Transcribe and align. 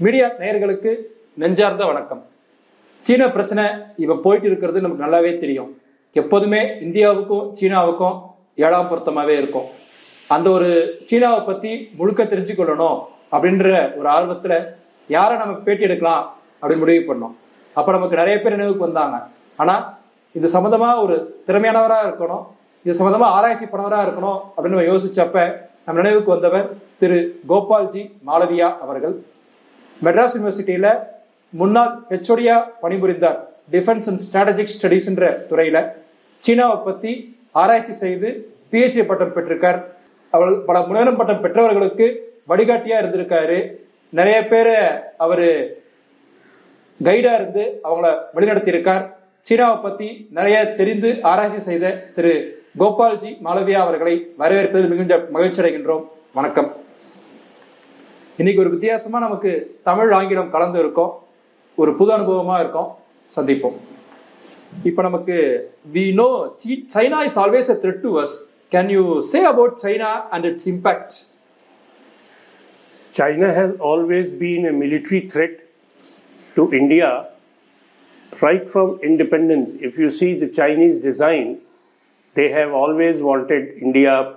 Media 0.00 0.26
நேயர்களுக்கு 0.40 0.90
நெஞ்சார்ந்த 1.40 1.84
வணக்கம். 1.88 2.20
சீன 3.04 3.22
பிரச்சனை 3.34 3.64
இப்போ 4.02 4.14
போயிட்டு 4.24 4.46
இருக்கிறது 4.48 4.82
நமக்கு 4.84 5.04
நல்லாவே 5.04 5.32
தெரியும். 5.42 5.68
எப்போதுமே 6.20 6.60
இந்தியாவுக்கும் 6.84 7.44
சீனாவுக்கும் 7.58 8.16
ஏழாம் 8.64 8.88
பொருத்தமாகவே 8.90 9.34
இருக்கும். 9.40 9.66
அந்த 10.34 10.46
ஒரு 10.56 10.68
சீனாவை 11.08 11.40
பற்றி 11.48 11.72
முழுக்க 11.98 12.24
தெரிஞ்சுக்கொள்ளணும் 12.32 12.98
அப்படின்ற 13.34 13.66
ஒரு 13.98 14.08
ஆர்வத்தில் 14.14 14.56
யாரை 15.10 15.34
நம்ம 15.42 15.56
பேட்டி 15.66 15.86
எடுக்கலாம் 15.88 16.24
அப்படின்னு 16.60 16.84
முடிவு 16.84 17.02
பண்ணோம். 17.10 17.34
அப்போ 17.76 17.92
நமக்கு 17.96 18.20
நிறைய 18.22 18.36
பேர் 18.38 18.56
நினைவுக்கு 18.58 18.88
வந்தாங்க. 18.88 19.18
ஆனால் 19.62 19.82
இது 20.38 20.54
சம்மந்தமாக 20.56 21.02
ஒரு 21.04 21.18
திறமையானவராக 21.48 22.08
இருக்கணும் 22.10 22.46
இது 22.86 22.96
சம்மந்தமாக 23.00 23.34
ஆராய்ச்சி 23.36 23.68
பண்ணவராக 23.74 24.06
இருக்கணும் 24.06 24.40
அப்படின்னு 24.54 24.76
நம்ம 24.76 24.88
யோசிச்சப்ப 24.92 25.44
நம்ம 25.84 25.98
நினைவுக்கு 26.02 26.34
வந்தவர் 26.36 26.66
திரு 27.02 27.20
கோபால்ஜி 27.52 28.02
மாளவியா 28.30 28.70
அவர்கள். 28.86 29.14
மெட்ராஸ் 30.06 30.34
யூனிவர்சிட்டியில் 30.36 30.92
முன்னாள் 31.60 31.92
ஹெச்ஓடியா 32.10 32.56
பணிபுரிந்தார். 32.82 33.38
டிஃபென்ஸ் 33.74 34.08
அண்ட் 34.10 34.22
ஸ்ட்ராட்டஜிக் 34.26 34.74
ஸ்டடீஸ்ன்ற 34.74 35.26
துறையில். 35.50 35.82
சீனாவை 36.44 36.78
பற்றி 36.86 37.12
ஆராய்ச்சி 37.62 37.94
செய்து 38.02 38.28
பிஹெச்டி 38.72 39.04
பட்டம் 39.10 39.34
பெற்றிருக்கார். 39.36 39.80
அவர் 40.34 40.52
பல 40.68 40.76
முனைவரம் 40.88 41.18
பட்டம் 41.20 41.42
பெற்றவர்களுக்கு 41.44 42.06
வழிகாட்டியாக 42.50 43.02
இருந்திருக்காரு. 43.02 43.58
நிறைய 44.18 44.38
பேரை 44.52 44.76
அவர் 45.24 45.46
கைடாக 47.06 47.38
இருந்து 47.40 47.64
அவங்கள 47.88 48.08
வழிநடத்தியிருக்கார். 48.36 49.04
சீனாவை 49.48 49.78
பற்றி 49.84 50.08
நிறைய 50.38 50.56
தெரிந்து 50.80 51.10
ஆராய்ச்சி 51.30 51.60
செய்த 51.68 51.94
திரு 52.16 52.34
கோபால்ஜி 52.80 53.30
மாலவியா 53.46 53.78
அவர்களை 53.84 54.14
வரவேற்பதில் 54.42 54.92
மிகுந்த 54.92 55.16
மகிழ்ச்சி 55.36 55.60
அடைகின்றோம் 55.62 56.04
வணக்கம். 56.38 56.68
இன்னைக்கு 58.39 58.61
ஒரு 58.63 58.71
வித்தியாசமா 58.75 59.19
நமக்கு 59.25 59.51
தமிழ் 59.89 60.11
ஆங்கிலம் 60.17 60.53
கலந்து 60.55 60.79
இருக்கோம் 60.83 61.13
ஒரு 61.77 61.91
புது 61.99 62.11
அனுபவமா 62.17 62.57
இருக்கும் 62.63 62.89
சந்திப்போம் 63.29 63.77
இப்போ 64.89 65.01
நமக்கு 65.07 65.37
we 65.95 66.05
know 66.21 66.29
China 66.95 67.21
is 67.29 67.39
always 67.45 67.71
a 67.75 67.77
threat 67.83 68.03
to 68.05 68.11
us 68.23 68.35
can 68.71 68.91
you 68.97 69.03
say 69.31 69.41
about 69.53 69.75
China 69.85 70.11
and 70.35 70.47
it's 70.51 70.69
impact 70.73 71.17
China 73.13 73.51
has 73.51 73.79
always 73.79 74.31
been 74.31 74.65
a 74.67 74.71
military 74.73 75.21
threat 75.21 75.53
to 76.55 76.71
India 76.71 77.07
right 78.33 78.69
from 78.69 78.99
independence. 79.01 79.73
If 79.81 79.97
you 79.97 80.09
see 80.11 80.37
the 80.37 80.49
Chinese 80.49 80.99
design, 80.99 81.47
they 82.35 82.49
have 82.49 82.71
always 82.73 83.21
wanted 83.21 83.63
India 83.79 84.35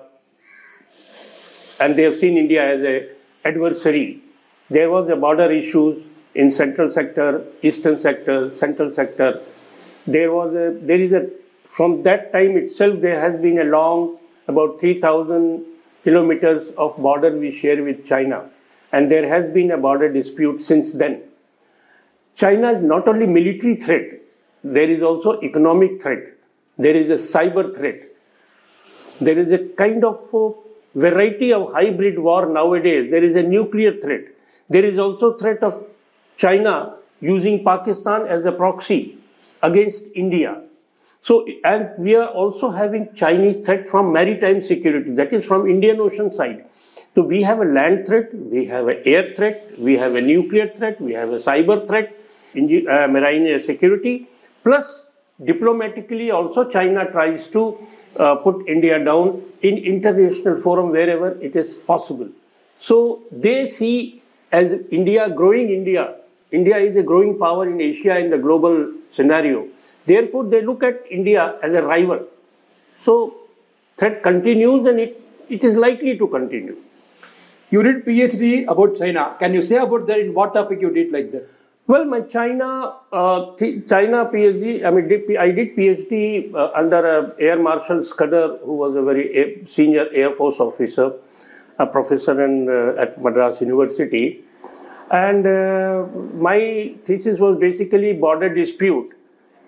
and 1.81 1.95
they 1.95 2.05
have 2.05 2.17
seen 2.17 2.39
India 2.39 2.63
as 2.67 2.83
a 2.85 2.97
adversary. 3.46 4.22
There 4.70 4.90
was 4.90 5.10
a 5.10 5.16
border 5.16 5.52
issues 5.52 6.08
in 6.34 6.52
central 6.52 6.90
sector, 6.90 7.46
eastern 7.62 7.98
sector, 7.98 8.50
central 8.50 8.92
sector. 8.92 9.42
There 10.06 10.32
was 10.34 10.54
a 10.54 10.78
there 10.82 11.00
is 11.00 11.14
a 11.14 11.30
from 11.66 12.04
that 12.04 12.32
time 12.34 12.58
itself 12.58 13.00
there 13.02 13.20
has 13.20 13.40
been 13.42 13.60
a 13.60 13.64
long 13.64 14.18
about 14.48 14.80
3000 14.80 15.66
kilometers 16.04 16.70
of 16.78 16.98
border 16.98 17.32
we 17.36 17.52
share 17.52 17.84
with 17.84 18.06
China 18.06 18.50
and 18.92 19.10
there 19.10 19.28
has 19.28 19.48
been 19.50 19.72
a 19.72 19.78
border 19.78 20.12
dispute 20.12 20.62
since 20.62 20.94
then. 20.94 21.22
China 22.36 22.72
is 22.72 22.82
not 22.82 23.08
only 23.08 23.26
military 23.26 23.76
threat, 23.76 24.06
there 24.64 24.90
is 24.90 25.02
also 25.02 25.40
economic 25.42 26.02
threat. 26.02 26.24
There 26.78 26.96
is 26.96 27.10
a 27.10 27.20
cyber 27.38 27.76
threat. 27.76 28.00
There 29.22 29.38
is 29.38 29.52
a 29.52 29.60
kind 29.84 30.04
of 30.04 30.18
uh, 30.34 30.52
variety 30.96 31.52
of 31.54 31.74
hybrid 31.74 32.18
war 32.18 32.46
nowadays. 32.48 33.12
There 33.12 33.24
is 33.24 33.36
a 33.36 33.44
nuclear 33.44 34.00
threat. 34.00 34.26
There 34.70 34.84
is 34.84 34.98
also 34.98 35.34
threat 35.34 35.62
of 35.62 35.86
China 36.38 36.96
using 37.20 37.64
Pakistan 37.64 38.26
as 38.28 38.46
a 38.46 38.52
proxy 38.52 39.18
against 39.62 40.06
India. 40.14 40.62
So, 41.22 41.48
and 41.64 41.90
we 41.98 42.16
are 42.16 42.28
also 42.28 42.70
having 42.70 43.14
Chinese 43.14 43.66
threat 43.66 43.88
from 43.88 44.14
maritime 44.14 44.62
security, 44.62 45.12
that 45.16 45.34
is 45.34 45.46
from 45.46 45.68
Indian 45.68 46.00
Ocean 46.00 46.30
side. 46.30 46.66
So 47.16 47.24
we 47.24 47.42
have 47.44 47.60
a 47.62 47.66
land 47.66 48.06
threat, 48.06 48.34
we 48.36 48.66
have 48.66 48.88
an 48.88 49.02
air 49.06 49.24
threat, 49.34 49.72
we 49.80 49.98
have 49.98 50.16
a 50.16 50.22
nuclear 50.22 50.68
threat, 50.68 51.02
we 51.02 51.14
have 51.14 51.30
a 51.30 51.38
cyber 51.38 51.88
threat, 51.88 52.14
in, 52.54 52.88
uh, 52.88 53.08
marine 53.08 53.60
security, 53.60 54.28
plus 54.64 55.05
diplomatically 55.44 56.32
also 56.32 56.70
China 56.70 57.10
tries 57.12 57.48
to 57.50 57.78
uh, 58.20 58.36
put 58.36 58.68
India 58.68 59.04
down 59.04 59.42
in 59.62 59.78
international 59.78 60.56
forum 60.56 60.92
wherever 60.92 61.32
it 61.42 61.56
is 61.56 61.74
possible. 61.74 62.30
So 62.78 63.24
they 63.32 63.66
see 63.66 64.22
as 64.52 64.74
India 64.92 65.30
growing 65.30 65.70
India. 65.70 66.16
India 66.52 66.78
is 66.78 66.96
a 66.96 67.04
growing 67.04 67.38
power 67.38 67.68
in 67.68 67.82
Asia 67.82 68.18
in 68.18 68.30
the 68.30 68.38
global 68.38 68.94
scenario. 69.10 69.68
Therefore, 70.06 70.46
they 70.46 70.62
look 70.62 70.84
at 70.84 71.04
India 71.10 71.58
as 71.62 71.74
a 71.74 71.82
rival. 71.82 72.26
So 73.00 73.36
threat 73.98 74.22
continues 74.24 74.86
and 74.86 75.00
it, 75.00 75.20
it 75.50 75.64
is 75.64 75.76
likely 75.76 76.18
to 76.18 76.28
continue. 76.28 76.78
You 77.72 77.82
did 77.84 78.06
PhD 78.06 78.68
about 78.68 78.96
China. 78.96 79.36
Can 79.40 79.54
you 79.54 79.62
say 79.62 79.78
about 79.78 80.06
that? 80.08 80.20
In 80.20 80.34
what 80.34 80.54
topic 80.54 80.80
you 80.80 80.92
did 80.92 81.12
like 81.12 81.32
that? 81.32 81.50
Well, 81.88 82.06
my 82.06 82.22
China 82.22 82.94
uh, 83.12 83.56
China 83.58 84.26
PhD. 84.26 84.84
I 84.84 84.90
mean, 84.90 85.08
did, 85.08 85.38
I 85.38 85.52
did 85.52 85.76
PhD 85.76 86.52
uh, 86.52 86.72
under 86.74 87.06
uh, 87.08 87.30
Air 87.38 87.60
Marshal 87.60 88.02
Scudder, 88.02 88.58
who 88.64 88.76
was 88.76 88.96
a 88.96 89.04
very 89.04 89.62
senior 89.66 90.08
Air 90.12 90.32
Force 90.34 90.60
officer, 90.60 91.14
a 91.78 91.86
professor 91.86 92.44
in, 92.44 92.68
uh, 92.70 93.00
at 93.00 93.22
Madras 93.22 93.62
University, 93.62 94.44
and 95.12 95.46
uh, 95.46 96.08
my 96.34 96.96
thesis 97.06 97.40
was 97.40 97.56
basically 97.58 98.14
border 98.14 98.52
dispute 98.52 99.14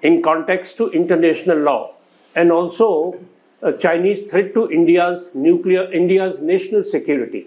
in 0.02 0.24
context 0.24 0.76
to 0.78 0.90
international 0.90 1.60
law, 1.60 1.94
and 2.36 2.52
also 2.52 3.16
a 3.62 3.74
Chinese 3.74 4.24
threat 4.24 4.56
to 4.56 4.72
India's 4.72 5.30
nuclear 5.36 5.84
India's 5.92 6.40
national 6.40 6.84
security. 6.84 7.46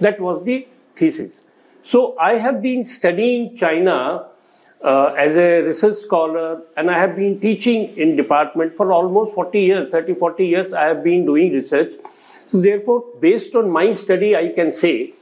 That 0.00 0.18
was 0.18 0.46
the 0.46 0.66
thesis. 0.96 1.42
So 1.88 2.18
I 2.18 2.34
have 2.36 2.60
been 2.60 2.84
studying 2.84 3.56
China 3.56 4.26
uh, 4.84 5.14
as 5.16 5.36
a 5.36 5.62
research 5.62 5.96
scholar 5.96 6.60
and 6.76 6.90
I 6.90 6.98
have 6.98 7.16
been 7.16 7.40
teaching 7.40 7.96
in 7.96 8.14
department 8.14 8.76
for 8.76 8.92
almost 8.92 9.34
40 9.34 9.58
years, 9.58 9.90
30, 9.90 10.12
40 10.16 10.46
years 10.46 10.74
I 10.74 10.84
have 10.84 11.02
been 11.02 11.24
doing 11.24 11.50
research. 11.50 11.94
So 12.46 12.60
therefore, 12.60 13.04
based 13.22 13.54
on 13.56 13.70
my 13.70 13.94
study, 13.94 14.36
I 14.36 14.48
can 14.48 14.70
say 14.70 15.14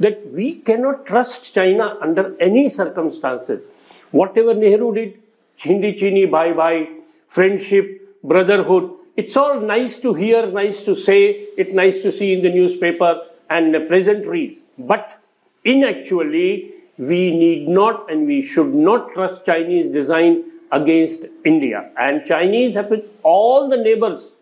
that 0.00 0.32
we 0.32 0.54
cannot 0.54 1.04
trust 1.04 1.52
China 1.52 1.98
under 2.00 2.34
any 2.40 2.70
circumstances. 2.70 3.66
Whatever 4.10 4.54
Nehru 4.54 4.94
did, 4.94 5.18
Hindi 5.58 5.92
Chini 5.92 6.24
Bhai 6.24 6.54
Bhai, 6.54 6.88
friendship, 7.28 8.00
brotherhood, 8.22 8.90
it's 9.14 9.36
all 9.36 9.60
nice 9.60 9.98
to 9.98 10.14
hear, 10.14 10.46
nice 10.46 10.84
to 10.84 10.94
say, 10.94 11.48
it's 11.58 11.74
nice 11.74 12.00
to 12.00 12.10
see 12.10 12.32
in 12.32 12.40
the 12.40 12.48
newspaper 12.48 13.20
and 13.50 13.74
the 13.74 13.80
pleasantries. 13.80 14.60
But 14.78 15.20
in 15.64 15.82
actually, 15.82 16.72
we 16.98 17.30
need 17.30 17.68
not 17.68 18.10
and 18.10 18.26
we 18.26 18.42
should 18.42 18.74
not 18.74 19.12
trust 19.14 19.44
Chinese 19.44 19.88
design 19.90 20.44
against 20.70 21.26
India. 21.44 21.90
And 21.98 22.24
Chinese 22.24 22.74
have 22.74 22.90
with 22.90 23.10
all 23.22 23.68
the 23.68 23.76
neighbors, 23.76 24.32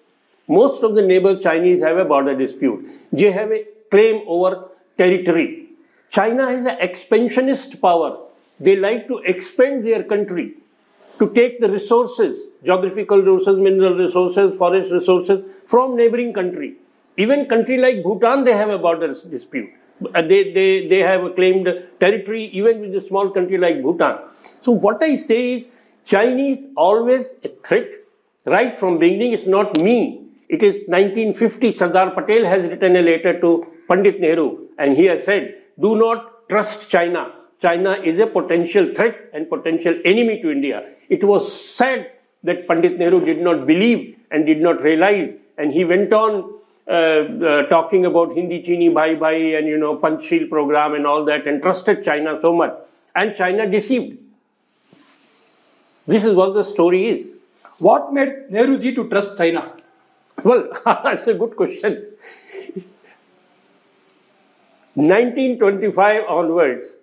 most 0.48 0.82
of 0.82 0.94
the 0.94 1.02
neighbors 1.02 1.42
Chinese 1.42 1.80
have 1.82 1.96
a 1.96 2.04
border 2.04 2.36
dispute. 2.36 2.88
They 3.12 3.30
have 3.30 3.52
a 3.52 3.64
claim 3.90 4.22
over 4.26 4.68
territory. 4.98 5.66
China 6.10 6.48
is 6.48 6.66
an 6.66 6.76
expansionist 6.80 7.80
power. 7.80 8.18
They 8.60 8.76
like 8.76 9.08
to 9.08 9.18
expand 9.18 9.84
their 9.86 10.02
country 10.02 10.54
to 11.18 11.32
take 11.32 11.60
the 11.60 11.68
resources, 11.68 12.46
geographical 12.64 13.18
resources, 13.18 13.58
mineral 13.58 13.94
resources, 13.94 14.56
forest 14.56 14.92
resources 14.92 15.44
from 15.66 15.96
neighboring 15.96 16.32
country. 16.32 16.74
Even 17.16 17.46
country 17.46 17.78
like 17.78 18.02
Bhutan, 18.02 18.44
they 18.44 18.52
have 18.52 18.70
a 18.70 18.78
border 18.78 19.08
dispute. 19.08 19.70
Uh, 20.14 20.22
They, 20.22 20.52
they, 20.52 20.86
they 20.88 21.00
have 21.00 21.34
claimed 21.34 21.68
territory 22.00 22.44
even 22.46 22.80
with 22.80 22.94
a 22.94 23.00
small 23.00 23.30
country 23.30 23.58
like 23.58 23.82
Bhutan. 23.82 24.18
So 24.60 24.72
what 24.72 25.02
I 25.02 25.16
say 25.16 25.52
is 25.54 25.68
Chinese 26.04 26.66
always 26.76 27.34
a 27.44 27.48
threat 27.66 27.90
right 28.46 28.78
from 28.78 28.98
beginning. 28.98 29.32
It's 29.32 29.46
not 29.46 29.78
me. 29.78 30.22
It 30.48 30.62
is 30.62 30.82
1950. 30.86 31.70
Sardar 31.70 32.10
Patel 32.10 32.44
has 32.44 32.66
written 32.66 32.96
a 32.96 33.02
letter 33.02 33.40
to 33.40 33.66
Pandit 33.88 34.20
Nehru 34.20 34.68
and 34.78 34.96
he 34.96 35.06
has 35.06 35.24
said, 35.24 35.54
do 35.80 35.96
not 35.96 36.48
trust 36.48 36.90
China. 36.90 37.32
China 37.60 37.92
is 37.92 38.18
a 38.18 38.26
potential 38.26 38.92
threat 38.94 39.30
and 39.32 39.48
potential 39.48 39.94
enemy 40.04 40.40
to 40.42 40.50
India. 40.50 40.84
It 41.08 41.24
was 41.24 41.42
said 41.76 42.10
that 42.42 42.66
Pandit 42.66 42.98
Nehru 42.98 43.24
did 43.24 43.40
not 43.40 43.66
believe 43.66 44.16
and 44.30 44.44
did 44.44 44.60
not 44.60 44.82
realize 44.82 45.36
and 45.56 45.72
he 45.72 45.84
went 45.84 46.12
on 46.12 46.52
Uh, 46.88 46.90
uh, 46.90 47.62
talking 47.68 48.04
about 48.04 48.34
Hindi 48.34 48.60
Chini 48.62 48.88
Bhai 48.88 49.14
Bhai 49.14 49.54
and 49.54 49.68
you 49.68 49.78
know 49.78 49.96
Panchsheel 49.98 50.48
program 50.48 50.94
and 50.94 51.06
all 51.06 51.24
that 51.26 51.46
and 51.46 51.62
trusted 51.62 52.02
China 52.02 52.36
so 52.36 52.52
much 52.52 52.74
and 53.14 53.34
China 53.36 53.70
deceived. 53.70 54.18
This 56.06 56.24
is 56.24 56.34
what 56.34 56.54
the 56.54 56.64
story 56.64 57.06
is. 57.06 57.36
What 57.78 58.12
made 58.12 58.48
Nehruji 58.50 58.94
to 58.96 59.08
trust 59.08 59.38
China? 59.38 59.72
Well, 60.42 60.70
that's 60.84 61.28
a 61.28 61.34
good 61.34 61.54
question. 61.56 62.04
1925 64.94 66.24
onwards, 66.28 66.96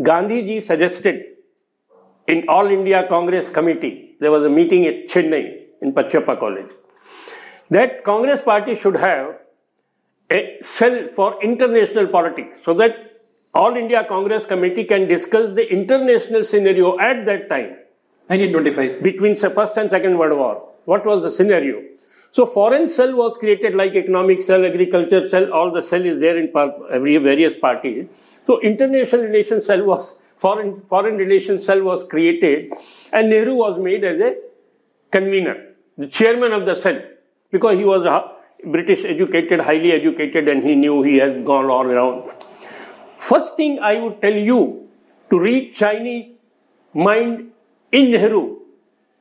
Gandhiji 0.00 0.62
suggested 0.62 1.24
in 2.26 2.44
All 2.48 2.66
India 2.66 3.06
Congress 3.08 3.48
Committee, 3.48 4.16
there 4.20 4.30
was 4.30 4.44
a 4.44 4.50
meeting 4.50 4.84
at 4.86 5.06
Chennai 5.06 5.62
in 5.80 5.92
Pachappa 5.92 6.38
College, 6.38 6.70
that 7.70 8.02
Congress 8.04 8.40
party 8.40 8.74
should 8.74 8.96
have 8.96 9.38
a 10.30 10.58
cell 10.62 11.08
for 11.12 11.42
international 11.42 12.06
politics 12.08 12.62
so 12.62 12.74
that 12.74 13.06
All 13.52 13.76
India 13.76 14.04
Congress 14.08 14.44
Committee 14.44 14.84
can 14.84 15.08
discuss 15.08 15.54
the 15.54 15.72
international 15.76 16.44
scenario 16.44 16.98
at 16.98 17.24
that 17.24 17.48
time 17.48 17.70
1925. 18.28 19.02
between 19.02 19.34
the 19.34 19.50
First 19.50 19.76
and 19.76 19.90
Second 19.90 20.18
World 20.18 20.38
War. 20.38 20.68
What 20.84 21.04
was 21.04 21.24
the 21.24 21.30
scenario? 21.32 21.82
So 22.30 22.46
foreign 22.46 22.86
cell 22.86 23.16
was 23.16 23.36
created 23.36 23.74
like 23.74 23.94
economic 23.94 24.42
cell, 24.42 24.64
agriculture 24.64 25.28
cell, 25.28 25.52
all 25.52 25.72
the 25.72 25.82
cell 25.82 26.04
is 26.04 26.20
there 26.20 26.36
in 26.36 26.52
every 26.90 27.16
various 27.16 27.56
parties. 27.56 28.06
So 28.44 28.60
international 28.60 29.22
relations 29.22 29.66
cell 29.66 29.82
was, 29.84 30.16
foreign, 30.36 30.80
foreign 30.82 31.16
relations 31.16 31.66
cell 31.66 31.82
was 31.82 32.04
created 32.04 32.72
and 33.12 33.30
Nehru 33.30 33.54
was 33.54 33.80
made 33.80 34.04
as 34.04 34.20
a 34.20 34.36
convener, 35.10 35.74
the 35.98 36.06
chairman 36.06 36.52
of 36.52 36.66
the 36.66 36.76
cell 36.76 37.02
because 37.50 37.78
he 37.78 37.84
was 37.84 38.04
a 38.04 38.32
British 38.64 39.04
educated, 39.04 39.60
highly 39.60 39.92
educated 39.92 40.48
and 40.48 40.62
he 40.62 40.74
knew 40.74 41.02
he 41.02 41.16
has 41.18 41.44
gone 41.44 41.66
all 41.66 41.86
around. 41.86 42.30
First 43.18 43.56
thing 43.56 43.78
I 43.78 43.96
would 43.96 44.20
tell 44.20 44.32
you 44.32 44.88
to 45.30 45.40
read 45.40 45.72
Chinese 45.72 46.32
mind 46.94 47.50
in 47.92 48.10
Nehru 48.10 48.58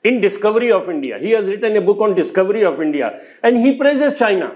in 0.03 0.21
Discovery 0.21 0.71
of 0.71 0.89
India. 0.89 1.19
He 1.19 1.31
has 1.31 1.47
written 1.47 1.75
a 1.75 1.81
book 1.81 1.99
on 1.99 2.15
Discovery 2.15 2.63
of 2.63 2.81
India 2.81 3.19
and 3.43 3.57
he 3.57 3.75
praises 3.75 4.17
China. 4.17 4.55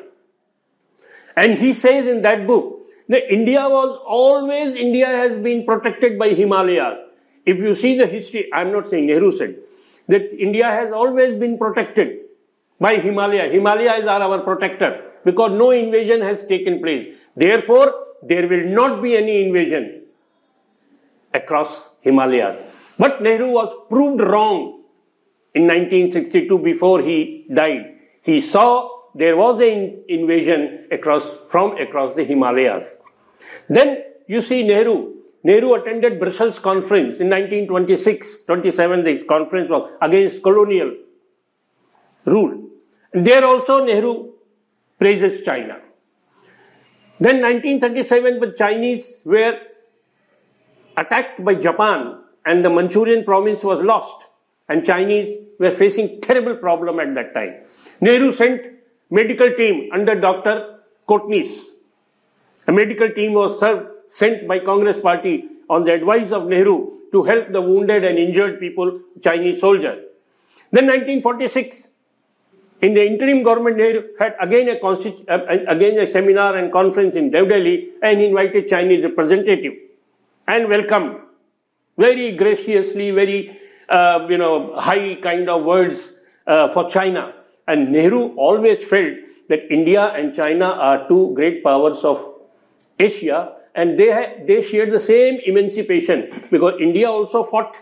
And 1.36 1.54
he 1.54 1.74
says 1.74 2.08
in 2.08 2.22
that 2.22 2.46
book 2.48 2.88
that 3.10 3.32
India 3.32 3.68
was 3.68 4.00
always, 4.06 4.76
India 4.76 5.08
has 5.08 5.38
been 5.38 5.66
protected 5.66 6.18
by 6.18 6.30
Himalayas. 6.30 7.00
If 7.46 7.58
you 7.60 7.74
see 7.74 7.98
the 7.98 8.08
history, 8.08 8.50
I'm 8.54 8.72
not 8.72 8.88
saying 8.88 9.08
Nehru 9.08 9.32
said, 9.32 9.58
that 10.08 10.34
India 10.34 10.66
has 10.66 10.92
always 10.92 11.36
been 11.36 11.58
protected 11.58 12.20
by 12.80 12.98
Himalaya. 12.98 13.50
Himalayas 13.50 14.06
are 14.08 14.22
our 14.22 14.40
protector 14.40 15.12
because 15.24 15.52
no 15.52 15.72
invasion 15.72 16.22
has 16.22 16.46
taken 16.46 16.80
place. 16.82 17.08
Therefore, 17.36 17.94
there 18.22 18.48
will 18.48 18.66
not 18.66 19.02
be 19.02 19.16
any 19.16 19.46
invasion 19.46 20.04
across 21.34 21.90
Himalayas. 22.02 22.58
But 22.98 23.22
Nehru 23.22 23.52
was 23.52 23.74
proved 23.90 24.22
wrong 24.22 24.84
in 25.54 25.64
1962 25.64 26.60
before 26.60 27.02
he 27.02 27.46
died. 27.54 27.96
He 28.22 28.40
saw 28.40 28.90
there 29.16 29.36
was 29.38 29.60
an 29.60 30.04
invasion 30.08 30.88
across, 30.92 31.30
from 31.50 31.78
across 31.78 32.16
the 32.16 32.24
Himalayas. 32.24 32.96
Then 33.70 34.04
you 34.28 34.42
see 34.42 34.64
Nehru. 34.64 35.16
Nehru 35.44 35.74
attended 35.74 36.20
Brussels 36.20 36.58
conference 36.60 37.20
in 37.20 37.30
1926, 37.30 38.46
27. 38.46 39.04
This 39.04 39.24
conference 39.24 39.70
was 39.70 39.92
against 40.02 40.42
colonial 40.42 40.94
rule. 42.26 42.70
There 43.12 43.46
also 43.46 43.84
Nehru 43.84 44.32
praises 44.98 45.46
China. 45.46 45.80
Then 47.20 47.42
1937, 47.42 48.40
the 48.40 48.52
Chinese 48.52 49.22
were 49.26 49.60
attacked 50.98 51.44
by 51.44 51.56
Japan 51.56 52.20
and 52.46 52.64
the 52.64 52.70
Manchurian 52.70 53.24
province 53.24 53.64
was 53.64 53.80
lost 53.82 54.26
and 54.68 54.86
Chinese 54.86 55.38
were 55.60 55.72
facing 55.72 56.22
terrible 56.22 56.56
problem 56.56 57.00
at 57.00 57.14
that 57.16 57.34
time. 57.34 57.56
Nehru 58.02 58.32
sent 58.32 58.68
medical 59.10 59.54
team 59.54 59.90
under 59.94 60.20
Dr. 60.20 60.80
Kotnis. 61.08 61.64
A 62.68 62.72
medical 62.72 63.10
team 63.10 63.34
was 63.34 63.60
served, 63.60 63.88
sent 64.08 64.48
by 64.48 64.60
Congress 64.60 65.00
party 65.00 65.46
on 65.70 65.84
the 65.84 65.94
advice 65.94 66.32
of 66.32 66.48
Nehru 66.48 66.92
to 67.12 67.24
help 67.24 67.52
the 67.52 67.62
wounded 67.62 68.04
and 68.04 68.18
injured 68.18 68.60
people, 68.60 69.00
Chinese 69.22 69.60
soldiers. 69.60 70.04
Then 70.72 70.86
1946, 70.88 71.88
in 72.84 72.94
the 72.94 73.06
interim 73.06 73.44
government, 73.44 73.78
Nehru 73.78 74.02
had 74.20 74.36
again 74.42 74.68
a, 74.68 74.78
uh, 74.78 75.64
again 75.68 75.98
a 76.00 76.06
seminar 76.06 76.58
and 76.58 76.72
conference 76.72 77.16
in 77.16 77.32
New 77.32 77.46
Delhi 77.46 77.92
and 78.02 78.22
invited 78.22 78.68
Chinese 78.68 79.04
representative 79.06 79.74
and 80.48 80.68
welcomed 80.68 81.20
very 81.98 82.34
graciously, 82.34 83.12
very 83.12 83.58
uh, 83.88 84.28
you 84.30 84.38
know 84.38 84.76
high 84.78 85.16
kind 85.16 85.50
of 85.50 85.64
words 85.64 86.12
uh, 86.46 86.68
for 86.68 86.90
China. 86.90 87.34
And 87.68 87.94
Nehru 87.94 88.36
always 88.36 88.84
felt 88.84 89.14
that 89.48 89.72
India 89.72 90.08
and 90.08 90.36
China 90.36 90.66
are 90.66 91.08
two 91.08 91.32
great 91.36 91.64
powers 91.64 92.04
of 92.04 92.22
Asia, 93.00 93.54
and 93.74 93.98
they 93.98 94.44
they 94.46 94.62
shared 94.62 94.92
the 94.92 95.00
same 95.00 95.40
emancipation 95.46 96.28
because 96.52 96.82
India 96.82 97.10
also 97.10 97.44
fought 97.44 97.78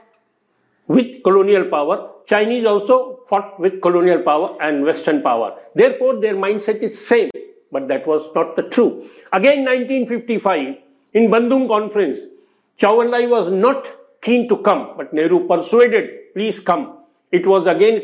with 0.87 1.23
colonial 1.23 1.65
power. 1.65 2.10
Chinese 2.25 2.65
also 2.65 3.19
fought 3.27 3.59
with 3.59 3.81
colonial 3.81 4.21
power 4.21 4.57
and 4.61 4.83
Western 4.83 5.21
power. 5.21 5.57
Therefore, 5.75 6.19
their 6.19 6.35
mindset 6.35 6.81
is 6.81 7.07
same, 7.07 7.29
but 7.71 7.87
that 7.87 8.07
was 8.07 8.29
not 8.35 8.55
the 8.55 8.63
true. 8.63 9.07
Again, 9.31 9.65
1955 9.65 10.77
in 11.13 11.29
Bandung 11.29 11.67
conference, 11.67 12.19
Enlai 12.79 13.29
was 13.29 13.49
not 13.49 13.89
keen 14.21 14.47
to 14.49 14.57
come, 14.57 14.93
but 14.97 15.13
Nehru 15.13 15.47
persuaded, 15.47 16.33
please 16.33 16.59
come. 16.59 16.97
It 17.31 17.45
was 17.47 17.67
again 17.67 18.01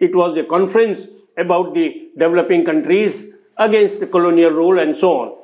it 0.00 0.16
was 0.16 0.36
a 0.36 0.44
conference 0.44 1.06
about 1.36 1.74
the 1.74 2.10
developing 2.16 2.64
countries 2.64 3.24
against 3.56 4.00
the 4.00 4.06
colonial 4.06 4.50
rule 4.50 4.78
and 4.78 4.94
so 4.94 5.20
on. 5.20 5.38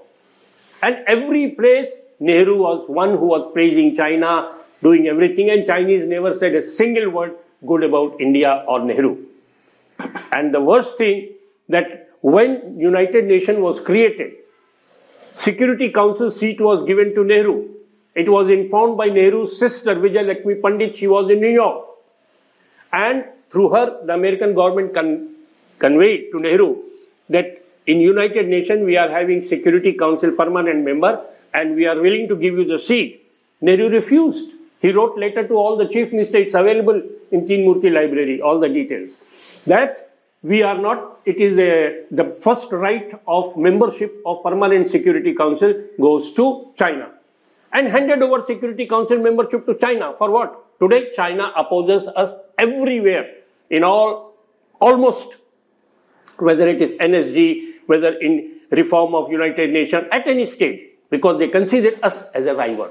And 0.83 0.97
every 1.07 1.53
place, 1.53 2.01
Nehru 2.21 2.59
was 2.59 2.89
one 2.89 3.11
who 3.11 3.27
was 3.27 3.51
praising 3.53 3.97
China, 3.97 4.53
doing 4.83 5.07
everything, 5.07 5.51
and 5.51 5.67
Chinese 5.67 6.07
never 6.07 6.35
said 6.35 6.55
a 6.55 6.63
single 6.63 7.11
word 7.11 7.37
good 7.67 7.83
about 7.85 8.21
India 8.21 8.65
or 8.67 8.85
Nehru. 8.85 9.19
And 10.33 10.55
the 10.55 10.61
worst 10.61 10.99
thing 10.99 11.31
that 11.69 12.11
when 12.21 12.79
United 12.79 13.25
Nations 13.25 13.59
was 13.59 13.81
created, 13.81 14.35
Security 15.35 15.91
Council 15.91 16.31
seat 16.31 16.61
was 16.61 16.83
given 16.85 17.15
to 17.15 17.25
Nehru. 17.25 17.69
It 18.15 18.29
was 18.29 18.51
informed 18.51 18.97
by 18.97 19.09
Nehru's 19.09 19.59
sister 19.59 19.95
Vijay 19.95 20.27
Lakshmi 20.27 20.57
Pandit. 20.57 20.97
She 20.97 21.07
was 21.07 21.31
in 21.31 21.41
New 21.41 21.55
York, 21.63 21.87
and 22.93 23.25
through 23.49 23.71
her, 23.71 24.05
the 24.05 24.15
American 24.15 24.55
government 24.55 24.93
con- 24.93 25.35
conveyed 25.79 26.33
to 26.33 26.41
Nehru 26.41 26.77
that 27.31 27.63
in 27.87 28.01
United 28.01 28.49
Nations 28.49 28.85
we 28.85 28.97
are 28.97 29.09
having 29.09 29.43
Security 29.43 29.93
Council 29.93 30.33
permanent 30.33 30.85
member, 30.85 31.25
and 31.55 31.77
we 31.77 31.87
are 31.87 32.01
willing 32.01 32.29
to 32.29 32.37
give 32.37 32.55
you 32.55 32.65
the 32.65 32.79
seat. 32.79 33.25
Nehru 33.61 33.89
refused. 33.89 34.58
He 34.81 34.93
wrote 34.93 35.19
letter 35.19 35.47
to 35.47 35.55
all 35.55 35.77
the 35.77 35.89
chief 35.89 36.13
ministers 36.13 36.55
available 36.55 37.03
in 37.31 37.47
Teen 37.47 37.67
Murti 37.67 37.93
library, 37.93 38.41
all 38.41 38.61
the 38.61 38.69
details. 38.69 39.17
That 39.67 40.09
we 40.43 40.63
are 40.63 40.79
not, 40.79 41.21
it 41.25 41.39
is 41.39 41.59
a, 41.59 42.05
the 42.11 42.37
first 42.41 42.71
right 42.71 43.13
of 43.27 43.57
membership 43.57 44.23
of 44.25 44.43
Permanent 44.45 44.87
Security 44.87 45.35
Council 45.35 45.75
goes 46.01 46.33
to 46.33 46.73
China. 46.77 47.11
And 47.73 47.89
handed 47.89 48.23
over 48.23 48.41
Security 48.41 48.87
Council 48.87 49.19
membership 49.19 49.67
to 49.67 49.75
China. 49.75 50.13
For 50.17 50.31
what? 50.31 50.79
Today 50.79 51.11
China 51.15 51.53
opposes 51.57 52.07
us 52.09 52.37
everywhere 52.57 53.35
in 53.69 53.83
all, 53.83 54.35
almost, 54.81 55.37
whether 56.39 56.69
it 56.69 56.81
is 56.81 56.95
NSG, 56.95 57.81
whether 57.87 58.15
in 58.15 58.61
reform 58.71 59.15
of 59.15 59.31
United 59.31 59.71
Nations, 59.71 60.07
at 60.13 60.27
any 60.29 60.47
stage, 60.47 60.81
because 61.11 61.39
they 61.39 61.49
consider 61.49 61.99
us 62.03 62.23
as 62.33 62.47
a 62.47 62.55
rival. 62.55 62.91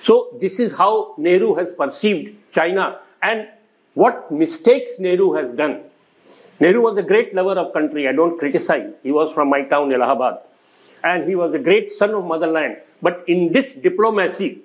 So 0.00 0.28
this 0.40 0.58
is 0.60 0.76
how 0.76 1.14
Nehru 1.18 1.54
has 1.54 1.72
perceived 1.72 2.52
China 2.52 3.00
and 3.22 3.48
what 3.94 4.30
mistakes 4.30 4.98
Nehru 4.98 5.34
has 5.34 5.52
done. 5.52 5.82
Nehru 6.60 6.80
was 6.80 6.96
a 6.96 7.02
great 7.02 7.34
lover 7.34 7.58
of 7.60 7.72
country. 7.72 8.08
I 8.08 8.12
don't 8.12 8.38
criticize. 8.38 8.92
He 9.02 9.12
was 9.12 9.32
from 9.32 9.50
my 9.50 9.62
town, 9.62 9.92
Allahabad. 9.92 10.40
And 11.04 11.28
he 11.28 11.34
was 11.34 11.54
a 11.54 11.58
great 11.58 11.92
son 11.92 12.10
of 12.10 12.24
motherland. 12.24 12.78
But 13.00 13.24
in 13.28 13.52
this 13.52 13.72
diplomacy, 13.72 14.60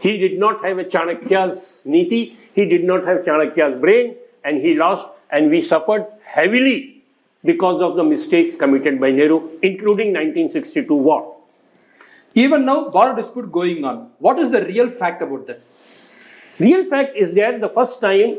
he 0.00 0.18
did 0.18 0.38
not 0.38 0.64
have 0.64 0.78
a 0.78 0.84
Chanakya's 0.84 1.82
niti. 1.84 2.36
He 2.54 2.64
did 2.64 2.84
not 2.84 3.04
have 3.04 3.24
Chanakya's 3.24 3.80
brain. 3.80 4.16
And 4.44 4.58
he 4.58 4.74
lost. 4.74 5.06
And 5.30 5.50
we 5.50 5.62
suffered 5.62 6.06
heavily 6.24 7.02
because 7.44 7.80
of 7.80 7.96
the 7.96 8.04
mistakes 8.04 8.56
committed 8.56 9.00
by 9.00 9.10
Nehru, 9.10 9.58
including 9.62 10.08
1962 10.08 10.94
war. 10.94 11.33
Even 12.34 12.64
now, 12.64 12.88
border 12.90 13.14
dispute 13.14 13.50
going 13.52 13.84
on. 13.84 14.10
What 14.18 14.38
is 14.40 14.50
the 14.50 14.64
real 14.64 14.90
fact 14.90 15.22
about 15.22 15.46
that? 15.46 15.60
Real 16.58 16.84
fact 16.84 17.16
is 17.16 17.34
that 17.34 17.60
the 17.60 17.68
first 17.68 18.00
time 18.00 18.36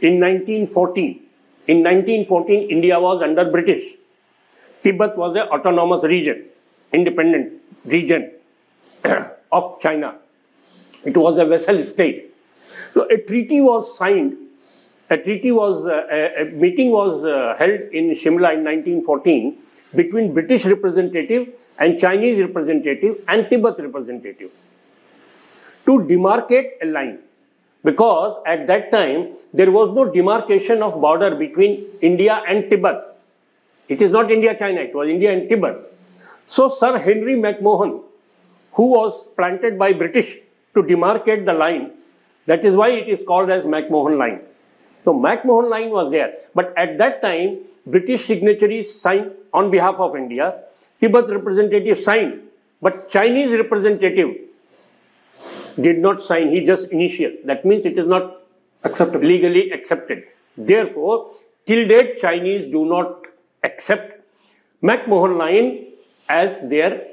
in 0.00 0.20
1914, 0.20 1.22
in 1.66 1.78
1914, 1.82 2.70
India 2.70 3.00
was 3.00 3.22
under 3.22 3.50
British. 3.50 3.94
Tibet 4.82 5.16
was 5.16 5.34
an 5.34 5.48
autonomous 5.48 6.04
region, 6.04 6.44
independent 6.92 7.54
region 7.86 8.30
of 9.52 9.80
China. 9.80 10.16
It 11.04 11.16
was 11.16 11.38
a 11.38 11.46
vassal 11.46 11.82
state. 11.82 12.34
So 12.92 13.08
a 13.08 13.16
treaty 13.18 13.60
was 13.60 13.96
signed. 13.96 14.36
A 15.08 15.16
treaty 15.16 15.52
was, 15.52 15.86
uh, 15.86 16.06
a, 16.10 16.42
a 16.42 16.44
meeting 16.46 16.90
was 16.90 17.24
uh, 17.24 17.54
held 17.58 17.80
in 17.92 18.10
Shimla 18.10 18.52
in 18.54 18.64
1914 18.64 19.56
between 19.96 20.32
British 20.34 20.66
representative 20.66 21.48
and 21.78 21.98
Chinese 21.98 22.40
representative 22.40 23.24
and 23.28 23.50
Tibet 23.50 23.78
representative. 23.78 24.50
to 25.86 26.00
demarcate 26.10 26.72
a 26.82 26.86
line. 26.86 27.18
Because 27.84 28.36
at 28.44 28.66
that 28.66 28.90
time, 28.90 29.34
there 29.54 29.70
was 29.70 29.90
no 29.90 30.04
demarcation 30.04 30.82
of 30.82 31.00
border 31.00 31.34
between 31.34 31.86
India 32.02 32.42
and 32.46 32.68
Tibet. 32.68 32.96
It 33.88 34.02
is 34.02 34.10
not 34.10 34.30
India 34.30 34.56
China, 34.58 34.80
it 34.80 34.94
was 34.94 35.08
India 35.08 35.32
and 35.32 35.48
Tibet. 35.48 35.76
So, 36.48 36.68
Sir 36.68 36.98
Henry 36.98 37.36
McMahon, 37.36 38.02
who 38.72 38.90
was 38.90 39.28
planted 39.28 39.78
by 39.78 39.92
British 39.92 40.36
to 40.74 40.82
demarcate 40.82 41.44
the 41.44 41.52
line, 41.52 41.92
that 42.46 42.64
is 42.64 42.76
why 42.76 42.90
it 42.90 43.08
is 43.08 43.22
called 43.22 43.50
as 43.50 43.64
McMahon 43.64 44.18
line. 44.18 44.40
So, 45.04 45.14
McMahon 45.14 45.70
line 45.70 45.90
was 45.90 46.10
there. 46.10 46.34
But 46.54 46.76
at 46.76 46.98
that 46.98 47.22
time, 47.22 47.58
British 47.86 48.24
signatories 48.24 49.00
signed 49.00 49.30
on 49.56 49.70
behalf 49.70 49.96
of 50.06 50.14
India, 50.14 50.46
Tibet 51.00 51.28
representative 51.30 51.98
signed, 51.98 52.42
but 52.80 53.08
Chinese 53.08 53.52
representative 53.52 54.36
did 55.80 55.98
not 55.98 56.22
sign, 56.22 56.48
he 56.50 56.60
just 56.64 56.88
initial. 56.88 57.32
That 57.44 57.64
means 57.64 57.84
it 57.84 57.98
is 57.98 58.06
not 58.06 58.36
acceptable 58.84 59.26
legally 59.26 59.70
accepted. 59.70 60.24
Therefore, 60.56 61.30
till 61.66 61.86
date, 61.88 62.18
Chinese 62.18 62.68
do 62.68 62.84
not 62.86 63.26
accept 63.62 64.22
McMahon 64.82 65.36
line 65.36 65.86
as 66.28 66.68
their 66.68 67.06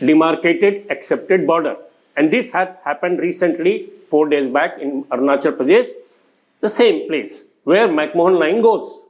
demarcated 0.00 0.86
accepted 0.90 1.46
border. 1.46 1.76
And 2.16 2.30
this 2.30 2.52
has 2.52 2.76
happened 2.84 3.18
recently, 3.20 3.88
four 4.10 4.28
days 4.28 4.52
back 4.52 4.78
in 4.80 5.04
Arunachal 5.04 5.56
Pradesh, 5.56 5.88
the 6.60 6.68
same 6.68 7.08
place 7.08 7.42
where 7.64 7.88
McMahon 7.88 8.38
line 8.38 8.60
goes. 8.60 9.02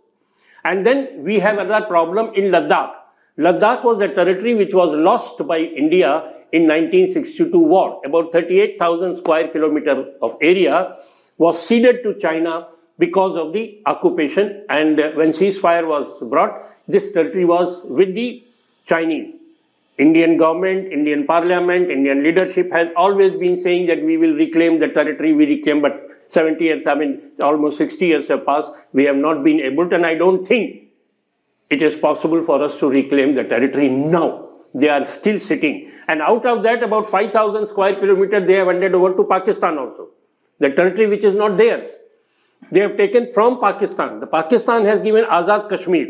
And 0.64 0.86
then 0.86 1.22
we 1.22 1.40
have 1.40 1.58
another 1.58 1.86
problem 1.86 2.32
in 2.34 2.50
Ladakh. 2.50 2.92
Ladakh 3.38 3.84
was 3.84 4.00
a 4.00 4.08
territory 4.08 4.54
which 4.54 4.74
was 4.74 4.92
lost 4.92 5.46
by 5.46 5.58
India 5.58 6.32
in 6.52 6.62
1962 6.62 7.58
war. 7.58 8.00
About 8.04 8.32
38,000 8.32 9.14
square 9.14 9.48
kilometer 9.48 10.12
of 10.20 10.36
area 10.40 10.94
was 11.38 11.66
ceded 11.66 12.02
to 12.02 12.14
China 12.14 12.68
because 12.98 13.36
of 13.36 13.52
the 13.52 13.80
occupation. 13.86 14.64
And 14.68 14.98
when 15.16 15.30
ceasefire 15.30 15.86
was 15.86 16.22
brought, 16.22 16.62
this 16.86 17.12
territory 17.12 17.44
was 17.44 17.82
with 17.84 18.14
the 18.14 18.44
Chinese. 18.84 19.34
Indian 20.02 20.36
government, 20.36 20.92
Indian 20.92 21.26
parliament, 21.26 21.90
Indian 21.96 22.22
leadership 22.26 22.72
has 22.72 22.90
always 22.96 23.34
been 23.36 23.56
saying 23.56 23.86
that 23.86 24.02
we 24.02 24.16
will 24.22 24.34
reclaim 24.34 24.78
the 24.78 24.88
territory 24.88 25.32
we 25.32 25.46
reclaim, 25.46 25.82
but 25.82 25.94
70 26.28 26.64
years, 26.64 26.86
I 26.86 26.94
mean, 26.94 27.12
almost 27.40 27.78
60 27.78 28.06
years 28.06 28.28
have 28.28 28.44
passed. 28.46 28.72
We 28.92 29.04
have 29.04 29.16
not 29.16 29.44
been 29.44 29.60
able 29.60 29.88
to, 29.90 29.94
and 29.96 30.06
I 30.06 30.14
don't 30.14 30.46
think 30.46 30.88
it 31.70 31.82
is 31.82 31.94
possible 31.96 32.42
for 32.42 32.62
us 32.62 32.78
to 32.80 32.90
reclaim 32.90 33.34
the 33.34 33.44
territory 33.44 33.88
now. 33.88 34.48
They 34.74 34.88
are 34.88 35.04
still 35.04 35.38
sitting. 35.38 35.92
And 36.08 36.22
out 36.22 36.46
of 36.46 36.62
that, 36.62 36.82
about 36.82 37.08
5,000 37.08 37.66
square 37.66 37.94
kilometer, 37.94 38.40
they 38.40 38.54
have 38.54 38.68
handed 38.68 38.94
over 38.94 39.14
to 39.14 39.24
Pakistan 39.24 39.78
also. 39.78 40.08
The 40.58 40.70
territory 40.70 41.08
which 41.08 41.24
is 41.24 41.34
not 41.34 41.56
theirs. 41.56 41.94
They 42.70 42.80
have 42.80 42.96
taken 42.96 43.30
from 43.30 43.60
Pakistan. 43.60 44.20
The 44.20 44.26
Pakistan 44.26 44.84
has 44.86 45.00
given 45.00 45.24
Azad 45.24 45.68
Kashmir, 45.68 46.06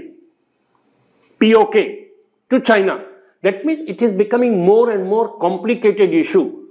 POK, 1.40 1.74
to 2.50 2.60
China. 2.60 3.04
That 3.42 3.64
means 3.64 3.80
it 3.80 4.00
is 4.00 4.12
becoming 4.12 4.64
more 4.64 4.90
and 4.90 5.04
more 5.04 5.36
complicated 5.38 6.14
issue 6.14 6.66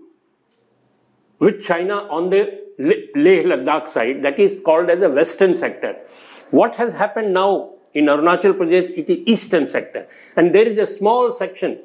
with 1.40 1.62
China 1.62 1.96
on 2.18 2.30
the 2.30 2.60
Leh 2.80 3.44
Ladakh 3.44 3.88
side 3.88 4.24
that 4.24 4.40
is 4.40 4.62
called 4.64 4.90
as 4.90 5.02
a 5.02 5.10
western 5.10 5.54
sector. 5.54 5.96
What 6.52 6.78
has 6.78 6.94
happened 6.94 7.34
now 7.34 7.72
in 7.94 8.06
Arunachal 8.06 8.54
Pradesh, 8.54 8.90
it 8.98 9.10
is 9.10 9.20
eastern 9.26 9.68
sector. 9.68 10.08
And 10.36 10.54
there 10.54 10.68
is 10.68 10.78
a 10.78 10.88
small 10.88 11.32
section 11.32 11.80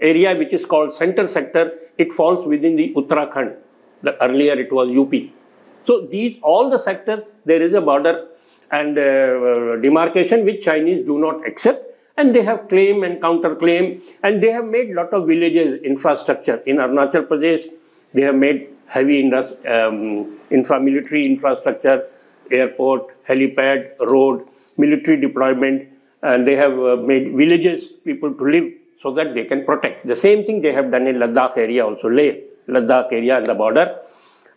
area 0.00 0.36
which 0.36 0.52
is 0.52 0.66
called 0.66 0.92
center 0.92 1.28
sector. 1.28 1.72
It 1.96 2.12
falls 2.12 2.46
within 2.46 2.76
the 2.76 2.92
Uttarakhand. 2.94 3.56
The, 4.02 4.22
earlier 4.22 4.54
it 4.54 4.72
was 4.72 4.90
UP. 4.90 5.14
So 5.84 6.06
these, 6.06 6.38
all 6.42 6.70
the 6.70 6.78
sectors, 6.78 7.22
there 7.44 7.62
is 7.62 7.72
a 7.74 7.80
border 7.80 8.28
and 8.72 8.98
uh, 8.98 9.76
demarcation 9.76 10.44
which 10.44 10.64
Chinese 10.64 11.04
do 11.06 11.18
not 11.18 11.46
accept 11.46 11.94
and 12.16 12.34
they 12.34 12.42
have 12.42 12.68
claim 12.68 13.02
and 13.02 13.20
counterclaim 13.20 14.00
and 14.22 14.42
they 14.42 14.50
have 14.50 14.64
made 14.64 14.90
lot 14.94 15.12
of 15.12 15.26
villages 15.26 15.82
infrastructure 15.82 16.56
in 16.66 16.76
Arunachal 16.76 17.26
Pradesh. 17.26 17.66
They 18.12 18.22
have 18.22 18.36
made 18.36 18.68
heavy 18.86 19.20
indus- 19.20 19.54
um, 19.66 20.38
infrastructure, 20.50 22.06
airport, 22.50 23.24
helipad, 23.26 23.98
road, 23.98 24.46
military 24.76 25.20
deployment, 25.20 25.88
and 26.22 26.46
they 26.46 26.56
have 26.56 26.78
uh, 26.78 26.96
made 26.96 27.34
villages 27.34 27.92
people 28.04 28.32
to 28.34 28.44
live 28.44 28.72
so 28.96 29.12
that 29.14 29.34
they 29.34 29.44
can 29.44 29.64
protect. 29.64 30.06
The 30.06 30.16
same 30.16 30.44
thing 30.44 30.60
they 30.60 30.72
have 30.72 30.90
done 30.90 31.06
in 31.06 31.16
Ladakh 31.16 31.56
area 31.56 31.84
also, 31.84 32.08
Leh, 32.08 32.36
Ladakh 32.68 33.12
area 33.12 33.38
and 33.38 33.46
the 33.46 33.54
border, 33.54 34.00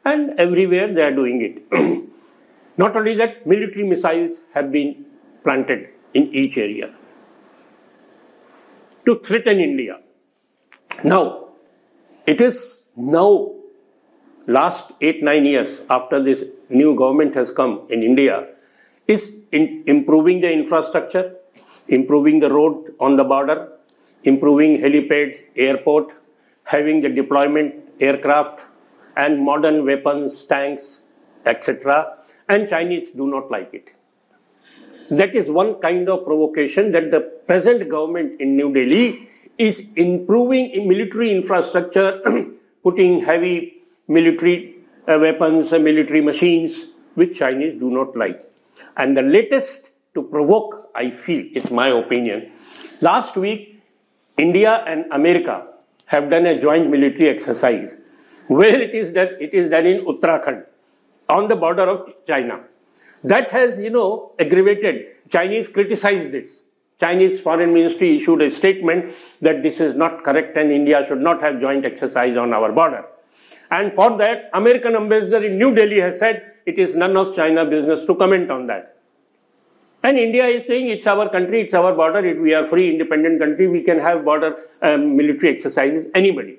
and 0.06 0.40
everywhere 0.40 0.94
they 0.94 1.02
are 1.02 1.16
doing 1.16 1.42
it. 1.42 1.64
Not 2.78 2.96
only 2.96 3.16
that, 3.16 3.48
military 3.48 3.84
missiles 3.88 4.42
have 4.54 4.72
been 4.72 5.06
planted 5.44 5.90
in 6.14 6.28
each 6.34 6.58
area 6.58 6.94
to 9.08 9.16
threaten 9.28 9.60
India. 9.60 10.00
Now, 11.04 11.48
it 12.26 12.42
is 12.42 12.82
now, 12.96 13.54
last 14.48 14.92
eight, 15.00 15.24
nine 15.24 15.46
years 15.46 15.82
after 15.90 16.22
this 16.22 16.44
new 16.70 16.94
government 16.96 17.36
has 17.36 17.52
come 17.52 17.88
in 17.90 18.04
India, 18.04 18.48
is 19.08 19.40
in 19.54 19.84
improving 19.88 20.42
the 20.42 20.52
infrastructure, 20.52 21.36
improving 21.88 22.40
the 22.40 22.50
road 22.50 22.94
on 23.00 23.16
the 23.16 23.24
border, 23.24 23.72
improving 24.24 24.78
helipads, 24.80 25.38
airport, 25.56 26.12
having 26.66 27.02
the 27.02 27.10
deployment 27.10 27.76
aircraft 28.02 28.66
and 29.16 29.42
modern 29.42 29.86
weapons, 29.86 30.44
tanks, 30.44 31.00
etc. 31.46 32.18
And 32.50 32.68
Chinese 32.68 33.12
do 33.12 33.26
not 33.28 33.50
like 33.50 33.74
it. 33.74 33.94
That 35.10 35.34
is 35.34 35.50
one 35.50 35.76
kind 35.76 36.10
of 36.10 36.26
provocation 36.26 36.92
that 36.92 37.10
the 37.12 37.37
present 37.48 37.90
government 37.90 38.40
in 38.42 38.56
New 38.56 38.74
Delhi 38.74 39.30
is 39.58 39.88
improving 39.96 40.88
military 40.88 41.32
infrastructure, 41.32 42.22
putting 42.84 43.24
heavy 43.24 43.82
military 44.08 44.76
uh, 45.08 45.18
weapons 45.20 45.72
and 45.72 45.84
military 45.84 46.22
machines, 46.22 46.86
which 47.16 47.40
Chinese 47.40 47.78
do 47.78 47.90
not 47.90 48.16
like. 48.16 48.42
And 48.98 49.18
the 49.18 49.22
latest 49.22 49.92
to 50.14 50.22
provoke, 50.24 50.90
I 50.94 51.10
feel, 51.10 51.48
is 51.54 51.72
my 51.72 51.88
opinion. 51.88 52.52
Last 53.02 53.36
week, 53.38 53.82
India 54.38 54.84
and 54.86 55.06
America 55.12 55.68
have 56.06 56.30
done 56.30 56.46
a 56.46 56.60
joint 56.60 56.90
military 56.90 57.30
exercise 57.30 57.98
where 58.48 58.80
it 58.80 58.94
is 58.94 59.12
that 59.14 59.42
it 59.42 59.54
is 59.54 59.70
done 59.70 59.86
in 59.86 60.06
Uttarakhand 60.06 60.66
on 61.28 61.48
the 61.48 61.56
border 61.56 61.84
of 61.84 62.14
China. 62.26 62.62
That 63.24 63.52
has, 63.52 63.80
you 63.80 63.90
know, 63.90 64.34
aggravated. 64.40 65.30
Chinese 65.30 65.68
criticized 65.68 66.32
this. 66.32 66.62
Chinese 67.00 67.40
foreign 67.40 67.74
ministry 67.74 68.16
issued 68.18 68.42
a 68.42 68.50
statement 68.50 69.14
that 69.42 69.62
this 69.62 69.80
is 69.80 69.96
not 69.96 70.24
correct 70.24 70.58
and 70.58 70.72
India 70.72 71.06
should 71.08 71.22
not 71.22 71.42
have 71.42 71.62
joint 71.62 71.86
exercise 71.86 72.36
on 72.36 72.54
our 72.54 72.72
border. 72.72 73.06
And 73.70 73.94
for 73.94 74.18
that, 74.18 74.50
American 74.54 74.96
ambassador 74.96 75.44
in 75.44 75.58
New 75.58 75.76
Delhi 75.76 76.00
has 76.00 76.18
said 76.20 76.54
it 76.66 76.80
is 76.80 76.96
none 76.96 77.16
of 77.16 77.36
China 77.36 77.66
business 77.66 78.06
to 78.06 78.16
comment 78.16 78.50
on 78.50 78.68
that. 78.68 78.98
And 80.04 80.18
India 80.18 80.46
is 80.46 80.66
saying 80.66 80.88
it's 80.88 81.06
our 81.06 81.30
country, 81.30 81.62
it's 81.62 81.74
our 81.74 81.94
border, 81.94 82.26
it, 82.26 82.42
we 82.42 82.54
are 82.54 82.66
free, 82.66 82.92
independent 82.92 83.40
country, 83.40 83.68
we 83.68 83.84
can 83.84 84.00
have 84.00 84.24
border 84.24 84.56
um, 84.82 85.18
military 85.18 85.52
exercises, 85.54 86.08
anybody. 86.16 86.58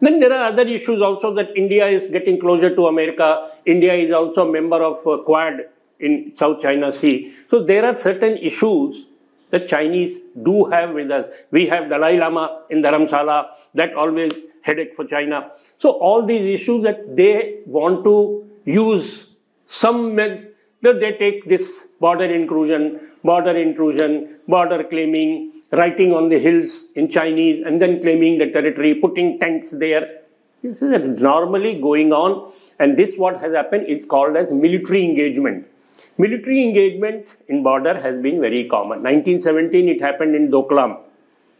Then 0.00 0.20
there 0.20 0.32
are 0.32 0.48
other 0.48 0.62
issues 0.62 1.00
also 1.00 1.34
that 1.34 1.56
India 1.56 1.86
is 1.86 2.06
getting 2.06 2.38
closer 2.38 2.74
to 2.74 2.86
America. 2.86 3.50
India 3.64 3.94
is 3.94 4.12
also 4.12 4.48
a 4.48 4.52
member 4.52 4.82
of 4.82 5.06
uh, 5.06 5.22
Quad 5.24 5.62
in 5.98 6.34
South 6.36 6.60
China 6.60 6.92
Sea. 6.92 7.32
So 7.48 7.64
there 7.64 7.84
are 7.84 7.94
certain 7.94 8.36
issues 8.36 9.06
that 9.54 9.68
Chinese 9.74 10.18
do 10.48 10.64
have 10.74 10.94
with 10.98 11.10
us. 11.18 11.28
We 11.50 11.66
have 11.72 11.88
Dalai 11.88 12.16
Lama 12.18 12.44
in 12.70 12.82
Dharamsala, 12.82 13.36
that 13.74 13.94
always 13.94 14.32
headache 14.62 14.94
for 14.94 15.04
China. 15.04 15.50
So 15.76 15.90
all 16.08 16.26
these 16.32 16.46
issues 16.58 16.82
that 16.84 17.16
they 17.16 17.60
want 17.66 18.04
to 18.04 18.16
use 18.64 19.26
some 19.64 20.14
means 20.16 20.46
that 20.82 21.00
they 21.00 21.12
take 21.12 21.44
this 21.46 21.86
border 22.00 22.24
intrusion, 22.24 23.00
border 23.22 23.56
intrusion, 23.56 24.40
border 24.48 24.82
claiming, 24.84 25.62
writing 25.72 26.12
on 26.12 26.28
the 26.28 26.38
hills 26.38 26.86
in 26.94 27.08
Chinese 27.08 27.60
and 27.64 27.80
then 27.80 28.00
claiming 28.00 28.38
the 28.38 28.50
territory, 28.50 28.94
putting 28.94 29.38
tents 29.38 29.70
there. 29.84 30.20
This 30.62 30.82
is 30.82 31.20
normally 31.20 31.80
going 31.80 32.12
on 32.12 32.52
and 32.78 32.96
this 32.96 33.16
what 33.16 33.40
has 33.40 33.54
happened 33.54 33.86
is 33.86 34.04
called 34.04 34.36
as 34.36 34.50
military 34.52 35.04
engagement. 35.04 35.66
Military 36.16 36.62
engagement 36.62 37.36
in 37.48 37.64
border 37.64 37.98
has 38.00 38.20
been 38.20 38.40
very 38.40 38.68
common. 38.68 39.02
1917 39.02 39.88
it 39.88 40.00
happened 40.00 40.36
in 40.36 40.48
Doklam, 40.48 40.98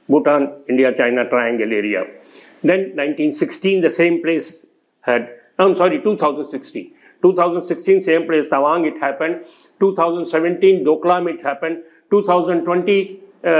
Bhutan, 0.08 0.62
India, 0.68 0.96
China 0.96 1.28
triangle 1.28 1.72
area. 1.72 2.04
Then 2.62 2.94
1916 2.94 3.80
the 3.80 3.90
same 3.90 4.22
place 4.22 4.64
had, 5.00 5.28
I'm 5.58 5.74
sorry, 5.74 6.00
2016. 6.00 6.92
2016 7.22 8.00
same 8.02 8.26
place 8.26 8.46
Tawang 8.46 8.86
it 8.86 8.98
happened. 8.98 9.44
2017 9.80 10.84
Doklam 10.84 11.34
it 11.34 11.42
happened. 11.42 11.82
2020 12.10 13.20
um, 13.42 13.50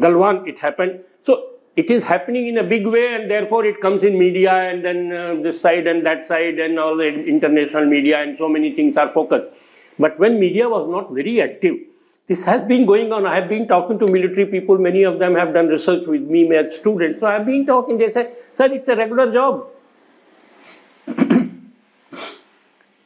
Galwan 0.00 0.48
it 0.48 0.58
happened. 0.58 1.00
So 1.20 1.50
it 1.76 1.88
is 1.88 2.04
happening 2.04 2.48
in 2.48 2.58
a 2.58 2.64
big 2.64 2.84
way 2.84 3.14
and 3.14 3.30
therefore 3.30 3.64
it 3.64 3.80
comes 3.80 4.02
in 4.02 4.18
media 4.18 4.52
and 4.52 4.84
then 4.84 5.12
uh, 5.12 5.34
this 5.40 5.60
side 5.60 5.86
and 5.86 6.04
that 6.04 6.26
side 6.26 6.58
and 6.58 6.80
all 6.80 6.96
the 6.96 7.06
international 7.06 7.86
media 7.86 8.20
and 8.22 8.36
so 8.36 8.48
many 8.48 8.74
things 8.74 8.96
are 8.96 9.08
focused. 9.08 9.48
But 10.00 10.18
when 10.18 10.40
media 10.40 10.66
was 10.68 10.88
not 10.88 11.12
very 11.12 11.40
active, 11.42 11.76
this 12.26 12.44
has 12.44 12.64
been 12.64 12.86
going 12.86 13.12
on. 13.12 13.26
I 13.26 13.34
have 13.34 13.48
been 13.48 13.68
talking 13.68 13.98
to 13.98 14.06
military 14.06 14.46
people. 14.46 14.78
Many 14.78 15.02
of 15.02 15.18
them 15.18 15.34
have 15.34 15.52
done 15.52 15.68
research 15.68 16.06
with 16.06 16.22
me 16.22 16.42
as 16.56 16.74
students. 16.76 17.20
So 17.20 17.26
I 17.26 17.34
have 17.34 17.44
been 17.44 17.66
talking. 17.66 17.98
They 17.98 18.08
say, 18.08 18.32
sir, 18.54 18.66
it's 18.72 18.88
a 18.88 18.96
regular 18.96 19.30
job. 19.30 19.66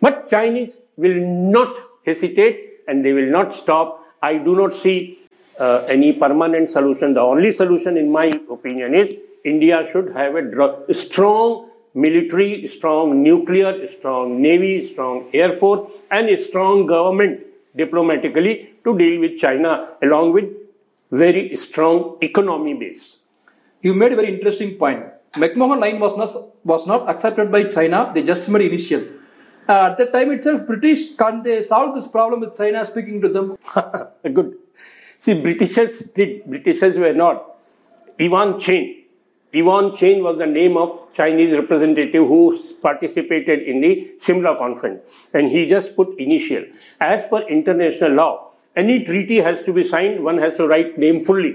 but 0.00 0.28
Chinese 0.28 0.82
will 0.96 1.20
not 1.56 1.76
hesitate 2.06 2.84
and 2.86 3.04
they 3.04 3.12
will 3.12 3.30
not 3.30 3.52
stop. 3.52 4.04
I 4.22 4.38
do 4.38 4.54
not 4.54 4.72
see 4.72 5.18
uh, 5.58 5.84
any 5.88 6.12
permanent 6.12 6.70
solution. 6.70 7.14
The 7.14 7.20
only 7.20 7.50
solution, 7.50 7.96
in 7.96 8.12
my 8.12 8.26
opinion, 8.50 8.94
is 8.94 9.12
India 9.44 9.84
should 9.90 10.12
have 10.12 10.36
a 10.36 10.94
strong 10.94 11.70
military, 11.94 12.66
strong 12.66 13.22
nuclear, 13.22 13.86
strong 13.86 14.42
navy, 14.42 14.82
strong 14.82 15.28
air 15.32 15.52
force, 15.52 15.82
and 16.10 16.28
a 16.28 16.36
strong 16.36 16.86
government 16.86 17.40
diplomatically 17.76 18.74
to 18.84 18.96
deal 18.98 19.20
with 19.20 19.36
China, 19.38 19.90
along 20.02 20.32
with 20.32 20.44
very 21.10 21.54
strong 21.56 22.18
economy 22.20 22.74
base. 22.74 23.18
You 23.80 23.94
made 23.94 24.12
a 24.12 24.16
very 24.16 24.34
interesting 24.34 24.76
point. 24.76 25.04
McMahon 25.36 25.80
line 25.80 26.00
was 26.00 26.16
not 26.16 26.30
was 26.64 26.86
not 26.86 27.08
accepted 27.08 27.50
by 27.50 27.64
China. 27.64 28.10
They 28.14 28.22
just 28.22 28.48
made 28.48 28.62
initial. 28.62 29.02
Uh, 29.68 29.88
at 29.90 29.98
that 29.98 30.12
time 30.12 30.30
itself, 30.30 30.66
British 30.66 31.16
can't 31.16 31.42
they 31.42 31.62
solve 31.62 31.94
this 31.94 32.06
problem 32.06 32.40
with 32.40 32.56
China 32.56 32.84
speaking 32.84 33.20
to 33.20 33.28
them? 33.28 33.56
Good. 34.34 34.56
See, 35.18 35.40
Britishers 35.40 36.00
did. 36.14 36.44
Britishers 36.44 36.98
were 36.98 37.14
not. 37.14 37.56
Ivan 38.20 38.58
Chen. 38.58 39.03
Ivan 39.54 39.94
Chen 39.94 40.22
was 40.22 40.38
the 40.38 40.46
name 40.46 40.76
of 40.76 41.12
Chinese 41.14 41.52
representative 41.52 42.26
who 42.26 42.58
participated 42.82 43.62
in 43.62 43.80
the 43.80 44.14
Shimla 44.18 44.58
conference. 44.58 45.28
And 45.32 45.48
he 45.50 45.66
just 45.68 45.94
put 45.94 46.18
initial. 46.18 46.64
As 47.00 47.26
per 47.26 47.42
international 47.48 48.12
law, 48.12 48.50
any 48.74 49.04
treaty 49.04 49.36
has 49.36 49.64
to 49.64 49.72
be 49.72 49.84
signed, 49.84 50.24
one 50.24 50.38
has 50.38 50.56
to 50.56 50.66
write 50.66 50.98
name 50.98 51.24
fully. 51.24 51.54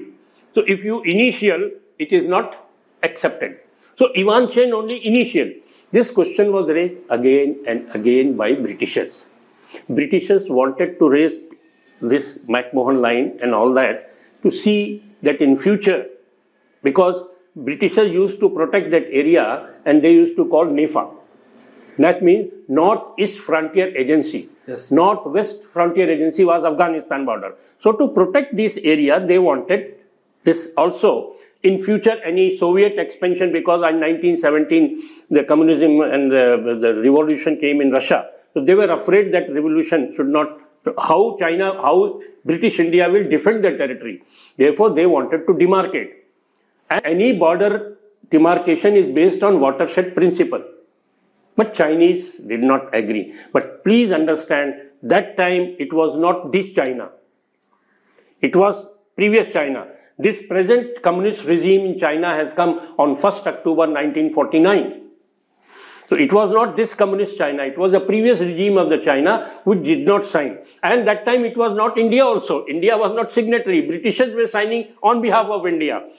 So 0.52 0.64
if 0.66 0.84
you 0.84 1.02
initial, 1.04 1.72
it 1.98 2.14
is 2.14 2.28
not 2.28 2.70
accepted. 3.04 3.58
So 3.96 4.10
Ivan 4.16 4.48
Chen 4.48 4.74
only 4.74 5.06
initial. 5.06 5.52
This 5.92 6.12
question 6.12 6.54
was 6.54 6.70
raised 6.70 7.00
again 7.10 7.64
and 7.68 7.94
again 7.94 8.38
by 8.38 8.54
Britishers. 8.54 9.28
Britishers 9.90 10.50
wanted 10.50 10.98
to 11.00 11.10
raise 11.10 11.42
this 12.02 12.40
McMahon 12.48 13.02
line 13.02 13.40
and 13.42 13.54
all 13.54 13.74
that 13.74 14.16
to 14.44 14.50
see 14.50 15.04
that 15.22 15.42
in 15.42 15.58
future, 15.58 16.06
because 16.82 17.24
Britishers 17.56 18.12
used 18.12 18.40
to 18.40 18.50
protect 18.50 18.92
that 18.92 19.06
area 19.10 19.70
and 19.86 20.02
they 20.02 20.14
used 20.14 20.36
to 20.36 20.48
call 20.48 20.66
NEFA. 20.66 21.16
That 21.98 22.24
means 22.24 22.52
Northeast 22.68 23.40
Frontier 23.40 23.96
Agency. 23.96 24.50
Yes. 24.66 24.92
Northwest 24.92 25.64
Frontier 25.64 26.10
Agency 26.10 26.46
was 26.46 26.64
Afghanistan 26.64 27.26
border. 27.26 27.56
So 27.78 27.92
to 27.94 28.08
protect 28.10 28.56
this 28.56 28.78
area, 28.78 29.20
they 29.26 29.40
wanted 29.40 29.96
this 30.44 30.70
also 30.78 31.34
in 31.64 31.78
future 31.78 32.18
any 32.24 32.56
Soviet 32.56 32.98
expansion 32.98 33.52
because 33.52 33.84
in 33.84 34.00
1917 34.00 35.02
the 35.30 35.44
communism 35.44 36.00
and 36.00 36.32
the, 36.32 36.78
the 36.80 37.02
revolution 37.02 37.58
came 37.58 37.82
in 37.82 37.92
Russia. 37.92 38.30
So 38.54 38.64
they 38.64 38.76
were 38.76 38.90
afraid 38.90 39.34
that 39.34 39.52
revolution 39.52 40.14
should 40.16 40.28
not 40.28 40.60
so 40.82 40.94
how 40.98 41.36
China, 41.38 41.74
how 41.82 42.22
British 42.46 42.80
India 42.80 43.10
will 43.10 43.28
defend 43.28 43.64
their 43.64 43.78
territory. 43.78 44.24
Therefore, 44.56 44.92
they 44.92 45.06
wanted 45.06 45.46
to 45.48 45.54
demarcate. 45.54 46.12
Any 46.90 47.34
border 47.38 47.98
demarcation 48.30 48.96
is 48.96 49.10
based 49.10 49.44
on 49.44 49.60
watershed 49.60 50.16
principle. 50.16 50.64
But 51.56 51.74
Chinese 51.74 52.38
did 52.38 52.62
not 52.62 52.96
agree. 52.96 53.34
But 53.52 53.84
please 53.84 54.12
understand, 54.12 54.76
that 55.04 55.38
time 55.38 55.76
it 55.80 55.94
was 55.94 56.16
not 56.16 56.52
this 56.52 56.74
China. 56.74 57.10
It 58.42 58.56
was 58.56 58.88
previous 59.16 59.52
China. 59.52 59.88
This 60.18 60.42
present 60.42 61.02
communist 61.02 61.46
regime 61.46 61.86
in 61.86 61.98
China 61.98 62.36
has 62.36 62.54
come 62.54 62.80
on 62.98 63.16
1st 63.16 63.48
October 63.48 63.88
1949. 63.88 65.02
So 66.08 66.16
it 66.16 66.34
was 66.34 66.50
not 66.50 66.76
this 66.76 66.96
communist 66.96 67.38
China, 67.38 67.64
it 67.64 67.78
was 67.78 67.94
a 67.94 68.00
previous 68.00 68.40
regime 68.40 68.80
of 68.80 68.90
the 68.90 68.98
China 68.98 69.48
which 69.64 69.84
did 69.84 70.08
not 70.08 70.26
sign. 70.26 70.58
And 70.82 71.08
that 71.08 71.24
time 71.24 71.46
it 71.46 71.56
was 71.56 71.74
not 71.74 72.00
India 72.00 72.26
also. 72.26 72.66
India 72.66 72.98
was 72.98 73.12
not 73.12 73.32
signatory. 73.32 73.82
Britishers 73.82 74.34
were 74.34 74.48
signing 74.48 74.88
on 75.04 75.22
behalf 75.22 75.46
of 75.48 75.68
India. 75.68 76.10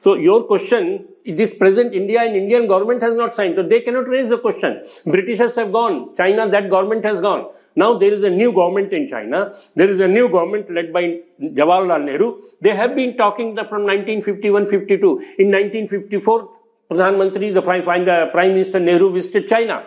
So 0.00 0.14
your 0.14 0.44
question, 0.44 1.08
this 1.24 1.52
present 1.52 1.92
India 1.92 2.22
and 2.22 2.36
Indian 2.36 2.66
government 2.68 3.02
has 3.02 3.14
not 3.14 3.34
signed. 3.34 3.56
So 3.56 3.62
they 3.62 3.80
cannot 3.80 4.08
raise 4.08 4.28
the 4.30 4.38
question. 4.38 4.82
Britishers 5.04 5.56
have 5.56 5.72
gone. 5.72 6.14
China, 6.16 6.48
that 6.48 6.70
government 6.70 7.04
has 7.04 7.20
gone. 7.20 7.50
Now 7.74 7.94
there 7.94 8.12
is 8.12 8.22
a 8.22 8.30
new 8.30 8.52
government 8.52 8.92
in 8.92 9.06
China. 9.08 9.52
There 9.74 9.90
is 9.90 10.00
a 10.00 10.08
new 10.08 10.28
government 10.28 10.70
led 10.72 10.92
by 10.92 11.20
Jawaharlal 11.40 12.04
Nehru. 12.04 12.40
They 12.60 12.74
have 12.74 12.94
been 12.94 13.16
talking 13.16 13.56
from 13.56 13.82
1951-52. 13.82 15.38
In 15.38 15.50
1954, 15.50 16.50
Pradhan 16.90 17.16
Mantri, 17.16 17.52
the 17.52 17.62
Prime 17.62 18.52
Minister 18.52 18.80
Nehru 18.80 19.12
visited 19.12 19.46
China. 19.48 19.84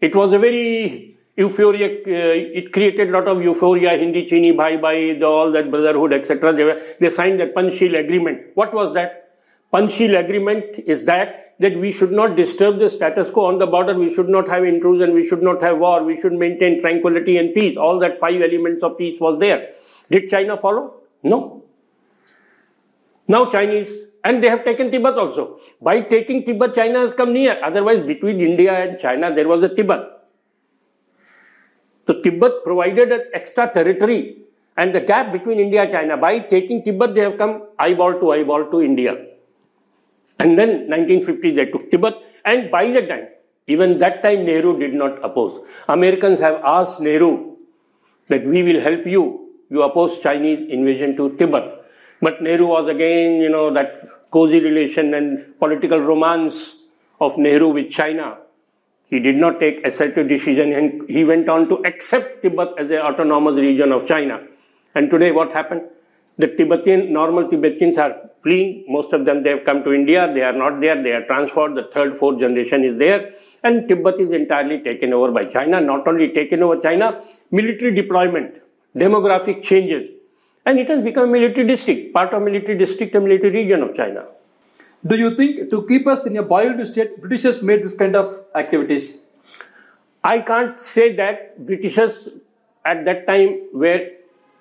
It 0.00 0.14
was 0.14 0.32
a 0.32 0.38
very 0.38 1.13
euphoric, 1.36 2.06
uh, 2.06 2.58
it 2.58 2.72
created 2.72 3.08
a 3.08 3.12
lot 3.12 3.28
of 3.28 3.42
euphoria, 3.42 3.96
Hindi, 3.98 4.26
Chini, 4.26 4.52
Bhai 4.52 4.76
Bhai, 4.76 5.20
all 5.22 5.50
that 5.52 5.70
brotherhood, 5.70 6.12
etc. 6.12 6.52
They, 6.52 6.96
they 7.00 7.08
signed 7.08 7.40
that 7.40 7.54
Panchsheel 7.54 7.98
agreement. 7.98 8.42
What 8.54 8.72
was 8.72 8.94
that? 8.94 9.32
Panchsheel 9.72 10.18
agreement 10.18 10.78
is 10.86 11.04
that, 11.06 11.56
that 11.58 11.76
we 11.76 11.90
should 11.90 12.12
not 12.12 12.36
disturb 12.36 12.78
the 12.78 12.88
status 12.88 13.30
quo 13.30 13.46
on 13.46 13.58
the 13.58 13.66
border, 13.66 13.94
we 13.94 14.14
should 14.14 14.28
not 14.28 14.48
have 14.48 14.64
intrusion, 14.64 15.14
we 15.14 15.26
should 15.26 15.42
not 15.42 15.60
have 15.62 15.78
war, 15.78 16.04
we 16.04 16.20
should 16.20 16.32
maintain 16.32 16.80
tranquility 16.80 17.36
and 17.36 17.52
peace. 17.52 17.76
All 17.76 17.98
that 17.98 18.16
five 18.16 18.40
elements 18.40 18.82
of 18.84 18.96
peace 18.96 19.20
was 19.20 19.40
there. 19.40 19.72
Did 20.10 20.28
China 20.28 20.56
follow? 20.56 21.00
No. 21.24 21.64
Now 23.26 23.50
Chinese 23.50 24.04
and 24.22 24.42
they 24.42 24.48
have 24.48 24.64
taken 24.64 24.90
Tibet 24.90 25.18
also. 25.18 25.58
By 25.82 26.00
taking 26.00 26.44
Tibet, 26.44 26.74
China 26.74 27.00
has 27.00 27.12
come 27.12 27.32
near. 27.32 27.58
Otherwise, 27.62 28.00
between 28.00 28.40
India 28.40 28.72
and 28.72 28.98
China, 28.98 29.34
there 29.34 29.46
was 29.46 29.62
a 29.62 29.68
Tibet. 29.68 30.13
So 32.06 32.20
Tibet 32.20 32.64
provided 32.64 33.12
us 33.12 33.26
extra 33.32 33.70
territory 33.72 34.38
and 34.76 34.94
the 34.94 35.00
gap 35.00 35.32
between 35.32 35.58
India 35.60 35.82
and 35.82 35.90
China. 35.90 36.16
By 36.16 36.40
taking 36.40 36.82
Tibet, 36.82 37.14
they 37.14 37.22
have 37.22 37.38
come 37.38 37.68
eyeball 37.78 38.20
to 38.20 38.32
eyeball 38.32 38.70
to 38.70 38.82
India. 38.82 39.12
And 40.38 40.58
then 40.58 40.88
1950, 40.90 41.54
they 41.54 41.66
took 41.66 41.90
Tibet. 41.90 42.14
And 42.44 42.70
by 42.70 42.90
that 42.90 43.08
time, 43.08 43.28
even 43.66 43.98
that 43.98 44.22
time, 44.22 44.44
Nehru 44.44 44.78
did 44.78 44.92
not 44.92 45.24
oppose. 45.24 45.58
Americans 45.88 46.40
have 46.40 46.60
asked 46.64 47.00
Nehru 47.00 47.56
that 48.28 48.44
we 48.44 48.62
will 48.62 48.80
help 48.80 49.06
you. 49.06 49.50
You 49.70 49.82
oppose 49.82 50.20
Chinese 50.20 50.60
invasion 50.60 51.16
to 51.16 51.36
Tibet. 51.36 51.64
But 52.20 52.42
Nehru 52.42 52.66
was 52.66 52.88
again, 52.88 53.40
you 53.40 53.48
know, 53.48 53.72
that 53.72 54.30
cozy 54.30 54.60
relation 54.60 55.14
and 55.14 55.58
political 55.58 55.98
romance 55.98 56.82
of 57.20 57.38
Nehru 57.38 57.68
with 57.68 57.90
China. 57.90 58.38
He 59.14 59.20
did 59.20 59.36
not 59.36 59.60
take 59.60 59.76
assertive 59.86 60.26
decision 60.28 60.72
and 60.72 61.08
he 61.08 61.22
went 61.24 61.48
on 61.48 61.68
to 61.68 61.76
accept 61.90 62.42
Tibet 62.42 62.70
as 62.76 62.90
an 62.90 63.02
autonomous 63.08 63.56
region 63.56 63.92
of 63.92 64.08
China. 64.08 64.40
And 64.96 65.08
today 65.08 65.30
what 65.30 65.52
happened? 65.52 65.82
The 66.36 66.48
Tibetan, 66.48 67.12
normal 67.12 67.48
Tibetans 67.48 67.96
are 67.96 68.12
fleeing. 68.42 68.86
Most 68.88 69.12
of 69.12 69.24
them, 69.24 69.44
they 69.44 69.50
have 69.50 69.64
come 69.64 69.84
to 69.84 69.92
India. 69.92 70.32
They 70.34 70.42
are 70.42 70.52
not 70.52 70.80
there. 70.80 71.00
They 71.00 71.12
are 71.12 71.24
transferred. 71.26 71.76
The 71.76 71.84
third, 71.92 72.16
fourth 72.16 72.40
generation 72.40 72.82
is 72.82 72.96
there. 72.98 73.30
And 73.62 73.86
Tibet 73.86 74.18
is 74.18 74.32
entirely 74.32 74.80
taken 74.82 75.12
over 75.12 75.30
by 75.30 75.44
China. 75.44 75.80
Not 75.80 76.08
only 76.08 76.32
taken 76.32 76.64
over 76.64 76.80
China, 76.80 77.22
military 77.52 77.94
deployment, 77.94 78.62
demographic 78.96 79.62
changes, 79.62 80.10
and 80.66 80.80
it 80.80 80.88
has 80.88 81.02
become 81.02 81.28
a 81.28 81.32
military 81.32 81.68
district, 81.68 82.12
part 82.12 82.34
of 82.34 82.42
military 82.42 82.76
district 82.76 83.14
and 83.14 83.24
military 83.26 83.52
region 83.62 83.84
of 83.84 83.94
China. 83.94 84.24
Do 85.06 85.16
you 85.16 85.36
think 85.36 85.70
to 85.70 85.86
keep 85.86 86.06
us 86.06 86.24
in 86.26 86.36
a 86.36 86.42
boiled 86.42 86.86
state, 86.86 87.20
Britishers 87.20 87.62
made 87.62 87.82
this 87.82 87.94
kind 87.94 88.16
of 88.16 88.28
activities? 88.54 89.26
I 90.22 90.38
can't 90.40 90.80
say 90.80 91.14
that 91.16 91.64
Britishers 91.66 92.28
at 92.84 93.04
that 93.04 93.26
time 93.26 93.68
were 93.72 94.08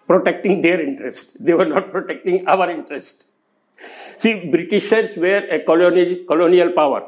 protecting 0.08 0.62
their 0.62 0.82
interest. 0.82 1.43
They 1.43 1.53
were 1.53 1.65
not 1.65 1.91
protecting 1.91 2.45
our 2.47 2.69
interest. 2.69 3.25
See, 4.17 4.49
Britishers 4.51 5.15
were 5.15 5.47
a 5.49 5.60
colonial, 5.60 6.71
power. 6.73 7.08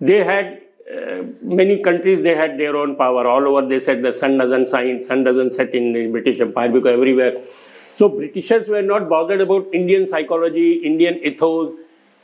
They 0.00 0.24
had 0.24 0.62
uh, 0.92 1.22
many 1.42 1.80
countries, 1.80 2.22
they 2.22 2.34
had 2.34 2.58
their 2.58 2.76
own 2.76 2.96
power. 2.96 3.26
All 3.26 3.46
over, 3.46 3.66
they 3.68 3.78
said 3.78 4.02
the 4.02 4.12
sun 4.12 4.36
doesn't 4.36 4.68
shine, 4.68 5.04
sun 5.04 5.22
doesn't 5.22 5.52
set 5.52 5.74
in 5.74 5.92
the 5.92 6.08
British 6.08 6.40
Empire 6.40 6.70
because 6.70 6.92
everywhere 6.92 7.34
so 7.98 8.08
Britishers 8.08 8.68
were 8.68 8.80
not 8.80 9.08
bothered 9.08 9.40
about 9.40 9.66
Indian 9.74 10.06
psychology, 10.06 10.74
Indian 10.74 11.16
ethos, 11.16 11.74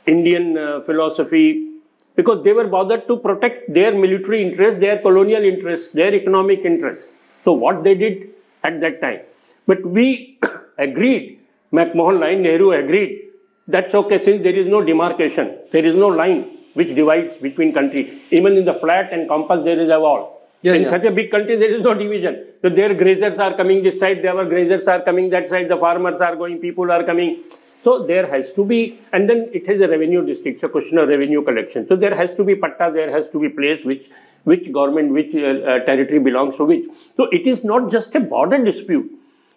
Indian 0.07 0.57
uh, 0.57 0.81
philosophy, 0.81 1.71
because 2.15 2.43
they 2.43 2.53
were 2.53 2.67
bothered 2.67 3.07
to 3.07 3.17
protect 3.17 3.73
their 3.73 3.93
military 3.93 4.41
interests, 4.41 4.79
their 4.79 4.99
colonial 4.99 5.43
interests, 5.43 5.89
their 5.89 6.13
economic 6.13 6.63
interests. 6.63 7.07
So 7.43 7.53
what 7.53 7.83
they 7.83 7.95
did 7.95 8.29
at 8.63 8.79
that 8.81 9.01
time. 9.01 9.21
But 9.67 9.85
we 9.85 10.39
agreed, 10.77 11.39
McMahon 11.71 12.19
line, 12.19 12.41
Nehru 12.41 12.71
agreed 12.71 13.21
that's 13.67 13.95
okay 13.95 14.17
since 14.19 14.43
there 14.43 14.55
is 14.55 14.67
no 14.67 14.83
demarcation, 14.83 15.57
there 15.71 15.83
is 15.83 15.95
no 15.95 16.07
line 16.07 16.43
which 16.73 16.93
divides 16.93 17.37
between 17.37 17.73
countries. 17.73 18.21
Even 18.31 18.57
in 18.57 18.65
the 18.65 18.73
flat 18.73 19.11
and 19.11 19.27
compass, 19.27 19.63
there 19.63 19.79
is 19.79 19.89
a 19.89 19.99
wall. 19.99 20.41
Yeah, 20.61 20.73
in 20.73 20.83
yeah. 20.83 20.89
such 20.89 21.03
a 21.05 21.11
big 21.11 21.31
country, 21.31 21.55
there 21.55 21.73
is 21.73 21.83
no 21.83 21.93
division. 21.93 22.45
So 22.61 22.69
their 22.69 22.89
grazers 22.95 23.39
are 23.39 23.55
coming 23.55 23.81
this 23.81 23.99
side, 23.99 24.21
their 24.23 24.33
grazers 24.33 24.87
are 24.87 25.01
coming 25.03 25.29
that 25.29 25.47
side, 25.47 25.69
the 25.69 25.77
farmers 25.77 26.19
are 26.21 26.35
going, 26.35 26.59
people 26.59 26.91
are 26.91 27.03
coming. 27.03 27.43
So 27.85 28.03
there 28.03 28.25
has 28.25 28.51
to 28.53 28.65
be, 28.65 28.97
and 29.13 29.29
then 29.29 29.47
it 29.53 29.67
has 29.67 29.79
a 29.79 29.87
revenue 29.87 30.25
district, 30.25 30.59
so 30.59 30.67
question 30.69 30.97
of 30.97 31.07
revenue 31.07 31.43
collection. 31.43 31.85
So 31.87 31.95
there 31.95 32.15
has 32.15 32.33
to 32.37 32.43
be 32.43 32.55
patta, 32.55 32.91
there 32.91 33.11
has 33.11 33.29
to 33.29 33.39
be 33.39 33.49
place 33.49 33.83
which 33.85 34.07
which 34.51 34.71
government, 34.77 35.11
which 35.17 35.35
uh, 35.35 35.41
uh, 35.41 35.79
territory 35.89 36.17
belongs 36.27 36.57
to 36.57 36.65
which. 36.65 36.87
So 37.15 37.27
it 37.39 37.45
is 37.51 37.63
not 37.63 37.91
just 37.91 38.15
a 38.15 38.21
border 38.31 38.57
dispute; 38.69 39.11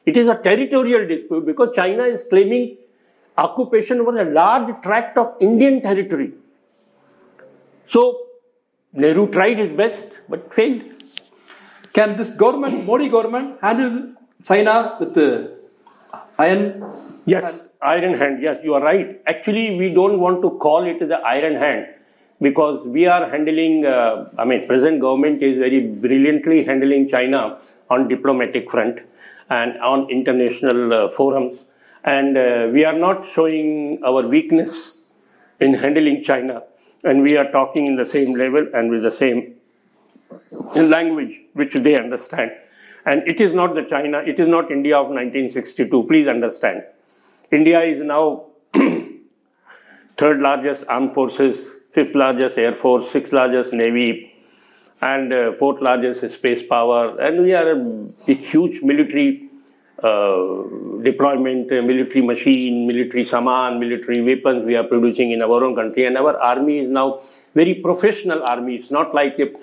it 0.05 0.19
is 0.23 0.29
a 0.29 0.35
territorial 0.49 1.07
dispute 1.13 1.47
because 1.47 1.75
China 1.75 2.03
is 2.17 2.25
claiming 2.33 2.67
occupation 3.47 4.03
over 4.03 4.19
a 4.25 4.27
large 4.41 4.75
tract 4.83 5.17
of 5.17 5.33
Indian 5.49 5.81
territory. 5.81 6.29
So 7.87 8.05
Nehru 8.93 9.27
tried 9.39 9.57
his 9.57 9.73
best 9.73 10.21
but 10.29 10.53
failed. 10.53 10.85
Can 11.95 12.17
this 12.19 12.35
government, 12.45 12.85
Modi 12.85 13.09
government, 13.09 13.59
handle 13.63 14.15
China 14.45 14.77
with 15.01 15.15
the 15.15 15.31
iron? 16.39 16.85
Yes, 17.25 17.68
iron 17.83 18.15
hand. 18.15 18.43
Yes, 18.43 18.59
you 18.63 18.75
are 18.75 18.83
right. 18.83 19.21
Actually, 19.27 19.77
we 19.77 19.93
don't 19.93 20.19
want 20.21 20.43
to 20.43 20.51
call 20.59 20.87
it 20.87 20.99
the 21.01 21.19
iron 21.19 21.57
hand 21.57 21.87
because 22.41 22.87
we 22.87 23.07
are 23.07 23.29
handling. 23.29 23.85
Uh, 23.85 24.31
I 24.39 24.45
mean, 24.45 24.67
present 24.67 25.01
government 25.01 25.43
is 25.43 25.59
very 25.59 25.81
brilliantly 25.81 26.65
handling 26.65 27.09
China 27.09 27.61
on 27.91 28.09
diplomatic 28.09 28.71
front 28.71 29.01
and 29.49 29.79
on 29.81 30.11
international 30.11 30.93
uh, 30.93 31.09
forums, 31.09 31.65
and 32.05 32.37
uh, 32.37 32.69
we 32.73 32.85
are 32.85 32.99
not 32.99 33.25
showing 33.25 34.01
our 34.05 34.27
weakness 34.27 34.99
in 35.61 35.75
handling 35.75 36.23
China, 36.23 36.63
and 37.05 37.23
we 37.23 37.37
are 37.37 37.51
talking 37.51 37.87
in 37.87 37.97
the 37.97 38.07
same 38.07 38.35
level 38.35 38.67
and 38.75 38.91
with 38.91 39.03
the 39.03 39.13
same 39.13 39.55
language 40.77 41.41
which 41.55 41.75
they 41.75 41.97
understand. 41.97 42.51
And 43.07 43.27
it 43.27 43.41
is 43.41 43.55
not 43.55 43.75
the 43.75 43.85
China, 43.85 44.19
it 44.19 44.39
is 44.39 44.49
not 44.49 44.71
India 44.71 44.97
of 44.97 45.07
1962. 45.07 46.05
Please 46.05 46.27
understand. 46.27 46.83
India 47.51 47.81
is 47.81 48.03
now 48.03 48.45
third 50.19 50.41
largest 50.41 50.85
armed 50.87 51.15
forces, 51.15 51.71
fifth 51.93 52.15
largest 52.15 52.59
air 52.59 52.73
force, 52.73 53.11
sixth 53.11 53.33
largest 53.33 53.73
navy, 53.73 54.35
and 55.01 55.33
uh, 55.33 55.53
fourth 55.53 55.81
largest 55.81 56.29
space 56.31 56.63
power. 56.63 57.19
And 57.19 57.43
we 57.43 57.55
are 57.55 57.73
a, 57.73 58.31
a 58.31 58.35
huge 58.35 58.83
military 58.83 59.49
uh, 60.03 60.63
deployment, 61.03 61.73
uh, 61.73 61.81
military 61.83 62.21
machine, 62.21 62.87
military 62.87 63.25
saman, 63.25 63.81
military 63.81 64.21
weapons 64.21 64.65
we 64.65 64.77
are 64.77 64.85
producing 64.85 65.31
in 65.31 65.41
our 65.41 65.65
own 65.65 65.75
country. 65.75 66.05
And 66.05 66.19
our 66.19 66.39
army 66.39 66.81
is 66.81 66.89
now 66.89 67.21
very 67.55 67.75
professional 67.75 68.43
army. 68.43 68.77
It's 68.77 68.91
not 68.91 69.15
like 69.15 69.39
the 69.39 69.55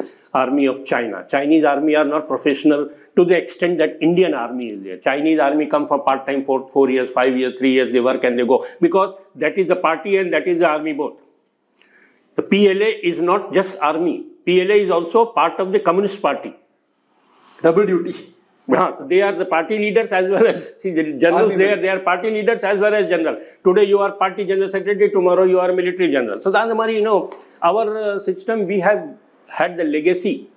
army 0.43 0.65
of 0.71 0.85
China. 0.85 1.25
Chinese 1.33 1.63
army 1.63 1.95
are 1.95 2.05
not 2.05 2.27
professional 2.27 2.89
to 3.15 3.25
the 3.25 3.37
extent 3.37 3.77
that 3.79 3.97
Indian 4.01 4.33
army 4.33 4.69
is 4.71 4.83
there. 4.83 4.97
Chinese 4.97 5.39
army 5.39 5.67
come 5.67 5.87
for 5.87 5.99
part-time 6.03 6.43
for 6.43 6.67
four 6.69 6.89
years, 6.89 7.09
five 7.09 7.37
years, 7.37 7.57
three 7.57 7.71
years, 7.71 7.91
they 7.91 8.01
work 8.01 8.23
and 8.23 8.37
they 8.37 8.45
go. 8.45 8.65
Because 8.81 9.15
that 9.35 9.57
is 9.57 9.69
the 9.69 9.77
party 9.87 10.17
and 10.17 10.33
that 10.33 10.47
is 10.47 10.59
the 10.59 10.69
army 10.69 10.93
both. 10.93 11.21
The 12.35 12.43
PLA 12.43 12.91
is 13.11 13.21
not 13.21 13.53
just 13.53 13.77
army. 13.79 14.25
PLA 14.45 14.79
is 14.85 14.91
also 14.91 15.25
part 15.25 15.59
of 15.59 15.71
the 15.71 15.79
Communist 15.79 16.21
Party. 16.21 16.53
Double 17.61 17.85
duty. 17.85 18.15
Yeah, 18.67 18.95
they 19.09 19.21
are 19.21 19.31
the 19.31 19.45
party 19.45 19.77
leaders 19.77 20.11
as 20.11 20.27
well 20.27 20.47
as 20.47 20.81
see 20.81 20.91
the 20.91 21.03
generals 21.23 21.51
Army 21.51 21.55
there. 21.55 21.75
They 21.79 21.89
are 21.89 21.99
party 21.99 22.31
leaders 22.31 22.63
as 22.63 22.79
well 22.79 22.95
as 22.95 23.07
general. 23.07 23.35
Today 23.63 23.83
you 23.83 23.99
are 23.99 24.13
party 24.13 24.43
general 24.43 24.69
secretary. 24.69 25.11
Tomorrow 25.11 25.43
you 25.43 25.59
are 25.59 25.71
military 25.71 26.11
general. 26.11 26.41
So 26.41 26.49
that's 26.49 26.67
the 26.67 26.91
you 26.91 27.03
know 27.03 27.31
our 27.61 27.85
uh, 27.95 28.17
system. 28.17 28.65
We 28.65 28.79
have 28.79 29.03
had 29.49 29.77
the 29.77 29.83
legacy 29.83 30.49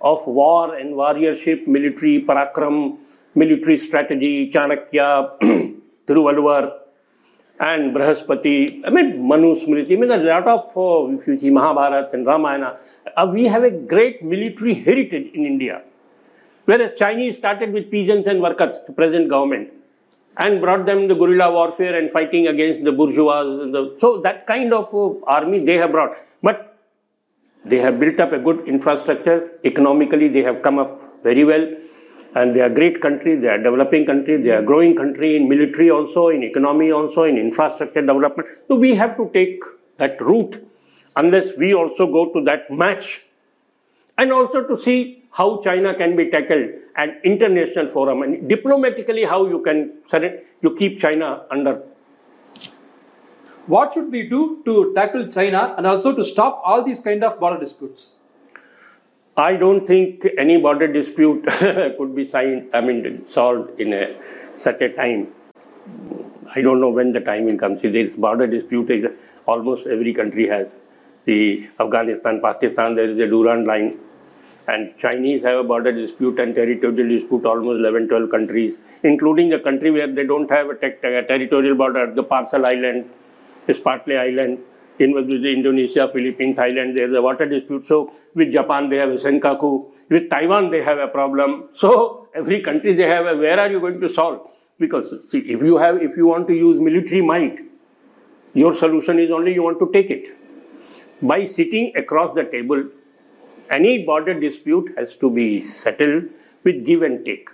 of 0.00 0.26
war 0.26 0.74
and 0.76 0.94
warriorship, 0.94 1.66
military 1.66 2.22
parakram, 2.22 2.98
military 3.34 3.76
strategy, 3.76 4.50
Chanakya, 4.50 5.38
Thiruvalluvar, 6.06 6.72
and 7.60 7.94
Brahaspati. 7.94 8.82
I 8.84 8.90
mean 8.90 9.26
Manu 9.26 9.54
Smriti. 9.54 9.92
I 9.92 9.96
mean 9.96 10.10
a 10.10 10.16
lot 10.16 10.46
of 10.46 10.76
uh, 10.76 11.14
if 11.16 11.26
you 11.26 11.36
see 11.36 11.50
Mahabharata 11.50 12.10
and 12.12 12.26
Ramayana, 12.26 12.78
uh, 13.16 13.30
we 13.32 13.44
have 13.46 13.62
a 13.62 13.70
great 13.70 14.22
military 14.22 14.74
heritage 14.74 15.32
in 15.34 15.46
India. 15.46 15.82
Whereas 16.64 16.98
Chinese 16.98 17.36
started 17.36 17.72
with 17.72 17.90
peasants 17.90 18.26
and 18.26 18.40
workers, 18.40 18.82
the 18.86 18.92
present 18.92 19.28
government, 19.28 19.70
and 20.38 20.60
brought 20.60 20.86
them 20.86 21.08
the 21.08 21.14
guerrilla 21.14 21.52
warfare 21.52 21.96
and 21.98 22.10
fighting 22.10 22.46
against 22.46 22.84
the 22.84 22.92
bourgeois. 22.92 23.42
The, 23.42 23.94
so 23.98 24.20
that 24.22 24.46
kind 24.46 24.72
of 24.72 24.92
uh, 24.94 25.24
army 25.26 25.64
they 25.64 25.76
have 25.76 25.92
brought. 25.92 26.16
But 26.42 26.73
they 27.64 27.78
have 27.78 27.98
built 27.98 28.20
up 28.20 28.32
a 28.32 28.38
good 28.38 28.66
infrastructure. 28.66 29.50
Economically, 29.64 30.28
they 30.28 30.42
have 30.42 30.62
come 30.62 30.78
up 30.78 31.00
very 31.22 31.44
well. 31.44 31.66
And 32.34 32.54
they 32.54 32.60
are 32.60 32.68
great 32.68 33.00
country, 33.00 33.36
they 33.36 33.46
are 33.46 33.62
developing 33.62 34.04
country, 34.06 34.36
they 34.42 34.50
are 34.50 34.60
growing 34.60 34.96
country 34.96 35.36
in 35.36 35.48
military 35.48 35.88
also, 35.88 36.28
in 36.28 36.42
economy 36.42 36.90
also, 36.90 37.22
in 37.22 37.38
infrastructure 37.38 38.00
development. 38.00 38.48
So 38.66 38.74
we 38.74 38.96
have 38.96 39.16
to 39.18 39.30
take 39.32 39.62
that 39.98 40.20
route 40.20 40.56
unless 41.14 41.56
we 41.56 41.72
also 41.74 42.10
go 42.10 42.32
to 42.32 42.40
that 42.42 42.70
match 42.72 43.24
and 44.18 44.32
also 44.32 44.66
to 44.66 44.76
see 44.76 45.22
how 45.30 45.60
China 45.62 45.94
can 45.94 46.16
be 46.16 46.28
tackled 46.28 46.70
at 46.96 47.20
international 47.24 47.88
forum 47.88 48.22
and 48.22 48.48
diplomatically 48.48 49.24
how 49.24 49.46
you 49.46 49.60
can 49.62 49.92
you 50.60 50.74
keep 50.74 50.98
China 50.98 51.44
under. 51.50 51.82
What 53.66 53.94
should 53.94 54.12
we 54.12 54.28
do 54.28 54.62
to 54.66 54.92
tackle 54.94 55.28
China 55.28 55.74
and 55.78 55.86
also 55.86 56.14
to 56.14 56.22
stop 56.22 56.60
all 56.64 56.82
these 56.82 57.00
kind 57.00 57.24
of 57.24 57.40
border 57.40 57.58
disputes? 57.58 58.16
I 59.36 59.56
don't 59.56 59.86
think 59.86 60.26
any 60.36 60.58
border 60.58 60.86
dispute 60.86 61.46
could 61.98 62.14
be 62.14 62.26
signed, 62.26 62.68
I 62.74 62.82
mean, 62.82 63.24
solved 63.24 63.80
in 63.80 63.94
a, 63.94 64.14
such 64.58 64.82
a 64.82 64.92
time. 64.92 65.28
I 66.54 66.60
don't 66.60 66.80
know 66.80 66.90
when 66.90 67.12
the 67.12 67.20
time 67.20 67.46
will 67.46 67.56
come. 67.56 67.74
See, 67.76 67.88
there 67.88 68.02
is 68.02 68.16
border 68.16 68.46
dispute, 68.46 69.18
almost 69.46 69.86
every 69.86 70.12
country 70.12 70.46
has. 70.48 70.76
The 71.24 71.68
Afghanistan, 71.80 72.42
Pakistan, 72.42 72.94
there 72.94 73.08
is 73.08 73.18
a 73.18 73.26
Durand 73.26 73.66
line 73.66 73.98
and 74.68 74.96
Chinese 74.98 75.42
have 75.42 75.58
a 75.58 75.64
border 75.64 75.92
dispute 75.92 76.38
and 76.38 76.54
territorial 76.54 77.08
dispute 77.08 77.44
almost 77.46 77.78
11, 77.78 78.08
12 78.08 78.30
countries, 78.30 78.78
including 79.02 79.48
the 79.48 79.58
country 79.58 79.90
where 79.90 80.06
they 80.06 80.26
don't 80.26 80.50
have 80.50 80.68
a, 80.68 80.86
a 80.86 81.24
territorial 81.26 81.74
border, 81.74 82.12
the 82.14 82.24
Paracel 82.24 82.64
Island, 82.64 83.10
Spratly 83.68 84.18
Island, 84.18 84.58
in 84.98 85.12
with 85.12 85.28
Indonesia, 85.28 86.08
Philippines, 86.12 86.56
Thailand, 86.56 86.94
there's 86.94 87.14
a 87.14 87.20
water 87.20 87.46
dispute. 87.46 87.86
So 87.86 88.12
with 88.34 88.52
Japan, 88.52 88.88
they 88.88 88.96
have 88.96 89.10
a 89.10 89.16
Senkaku. 89.16 89.92
With 90.08 90.30
Taiwan, 90.30 90.70
they 90.70 90.82
have 90.82 90.98
a 90.98 91.08
problem. 91.08 91.68
So 91.72 92.28
every 92.34 92.60
country 92.60 92.94
they 92.94 93.08
have 93.08 93.26
a, 93.26 93.36
where 93.36 93.58
are 93.58 93.70
you 93.70 93.80
going 93.80 94.00
to 94.00 94.08
solve? 94.08 94.48
Because 94.78 95.30
see, 95.30 95.38
if 95.38 95.62
you 95.62 95.78
have, 95.78 96.02
if 96.02 96.16
you 96.16 96.26
want 96.26 96.48
to 96.48 96.54
use 96.54 96.80
military 96.80 97.22
might, 97.22 97.60
your 98.54 98.72
solution 98.72 99.18
is 99.18 99.30
only 99.30 99.54
you 99.54 99.62
want 99.62 99.78
to 99.80 99.90
take 99.92 100.10
it. 100.10 100.28
By 101.22 101.46
sitting 101.46 101.92
across 101.96 102.34
the 102.34 102.44
table, 102.44 102.88
any 103.70 104.04
border 104.04 104.38
dispute 104.38 104.92
has 104.96 105.16
to 105.16 105.30
be 105.30 105.60
settled 105.60 106.24
with 106.62 106.84
give 106.84 107.02
and 107.02 107.24
take. 107.24 107.48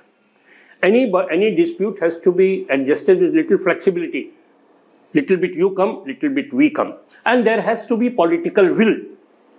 Any, 0.82 1.12
any 1.30 1.54
dispute 1.54 2.00
has 2.00 2.18
to 2.20 2.32
be 2.32 2.66
adjusted 2.68 3.20
with 3.20 3.34
little 3.34 3.58
flexibility. 3.58 4.32
Little 5.14 5.36
bit 5.36 5.54
you 5.54 5.70
come, 5.74 6.04
little 6.06 6.30
bit 6.30 6.52
we 6.52 6.70
come. 6.70 6.94
And 7.26 7.46
there 7.46 7.60
has 7.60 7.86
to 7.86 7.96
be 7.96 8.10
political 8.10 8.66
will. 8.74 8.96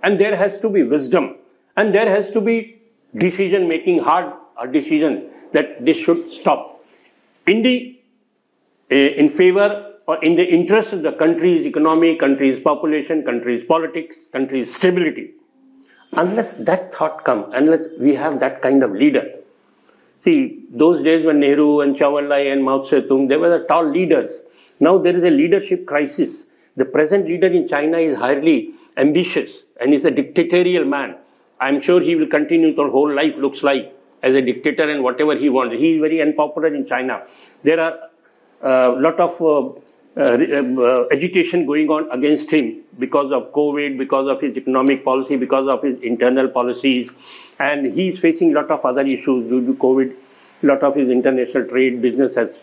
And 0.04 0.20
there 0.20 0.36
has 0.36 0.60
to 0.60 0.70
be 0.70 0.84
wisdom. 0.84 1.36
And 1.76 1.94
there 1.94 2.10
has 2.10 2.30
to 2.32 2.42
be 2.42 2.80
decision 3.16 3.68
making, 3.68 4.00
hard 4.00 4.34
decision 4.72 5.30
that 5.54 5.84
this 5.84 5.98
should 5.98 6.28
stop. 6.28 6.84
In 7.48 7.62
the, 7.64 8.00
uh, 8.92 8.96
in 8.96 9.30
favor 9.30 9.96
or 10.08 10.24
in 10.24 10.36
the 10.36 10.46
interest 10.46 10.94
of 10.94 11.04
the 11.04 11.12
country's 11.12 11.66
economy, 11.66 12.16
country's 12.16 12.60
population, 12.60 13.24
country's 13.24 13.64
politics, 13.64 14.20
country's 14.32 14.74
stability 14.74 15.32
unless 16.14 16.58
that 16.58 16.94
thought 16.94 17.24
come, 17.24 17.52
unless 17.54 17.88
we 18.00 18.16
have 18.16 18.40
that 18.40 18.62
kind 18.62 18.84
of 18.84 18.92
leader. 18.92 19.41
See, 20.22 20.66
those 20.70 21.02
days 21.04 21.26
when 21.26 21.40
Nehru 21.40 21.82
and 21.82 21.96
Chou 21.96 22.18
En-lai 22.18 22.42
and 22.52 22.64
Mao 22.64 22.78
Zedong, 22.80 23.28
they 23.28 23.38
were 23.38 23.50
the 23.50 23.66
tall 23.66 23.90
leaders. 23.90 24.42
Now 24.80 25.00
there 25.00 25.16
is 25.16 25.24
a 25.24 25.32
leadership 25.32 25.88
crisis. 25.88 26.46
The 26.76 26.86
present 26.86 27.26
leader 27.28 27.48
in 27.48 27.68
China 27.68 27.98
is 27.98 28.18
highly 28.18 28.74
ambitious 28.98 29.64
and 29.80 29.94
is 29.94 30.06
a 30.06 30.12
dictatorial 30.12 30.86
man. 30.86 31.18
I'm 31.60 31.82
sure 31.82 32.02
he 32.02 32.16
will 32.16 32.28
continue 32.28 32.68
his 32.68 32.78
whole 32.78 33.12
life, 33.12 33.36
looks 33.38 33.64
like, 33.64 33.96
as 34.22 34.36
a 34.36 34.42
dictator 34.42 34.88
and 34.88 35.04
whatever 35.04 35.36
he 35.36 35.50
wants. 35.50 35.76
He 35.76 35.96
is 35.96 36.00
very 36.00 36.22
unpopular 36.22 36.68
in 36.68 36.86
China. 36.86 37.24
There 37.64 37.80
are 37.80 37.98
a 38.62 38.68
uh, 38.68 39.02
lot 39.02 39.20
of 39.20 39.42
uh, 39.42 39.80
Uh, 40.18 40.34
um, 40.58 40.78
uh, 40.78 41.06
agitation 41.10 41.66
going 41.66 41.88
on 41.90 42.12
against 42.12 42.52
him 42.52 42.84
because 43.00 43.32
of 43.32 43.54
COVID, 43.54 43.98
because 43.98 44.28
of 44.28 44.42
his 44.42 44.58
economic 44.58 45.06
policy, 45.06 45.38
because 45.38 45.70
of 45.70 45.82
his 45.82 45.96
internal 46.00 46.50
policies, 46.50 47.10
and 47.58 47.94
he 47.94 48.10
is 48.10 48.20
facing 48.20 48.52
a 48.52 48.60
lot 48.60 48.70
of 48.70 48.84
other 48.84 49.08
issues 49.08 49.46
due 49.46 49.66
to 49.66 49.74
COVID. 49.76 50.14
A 50.64 50.66
lot 50.66 50.84
of 50.84 50.96
his 50.96 51.08
international 51.10 51.66
trade 51.66 52.02
business 52.02 52.36
has 52.36 52.60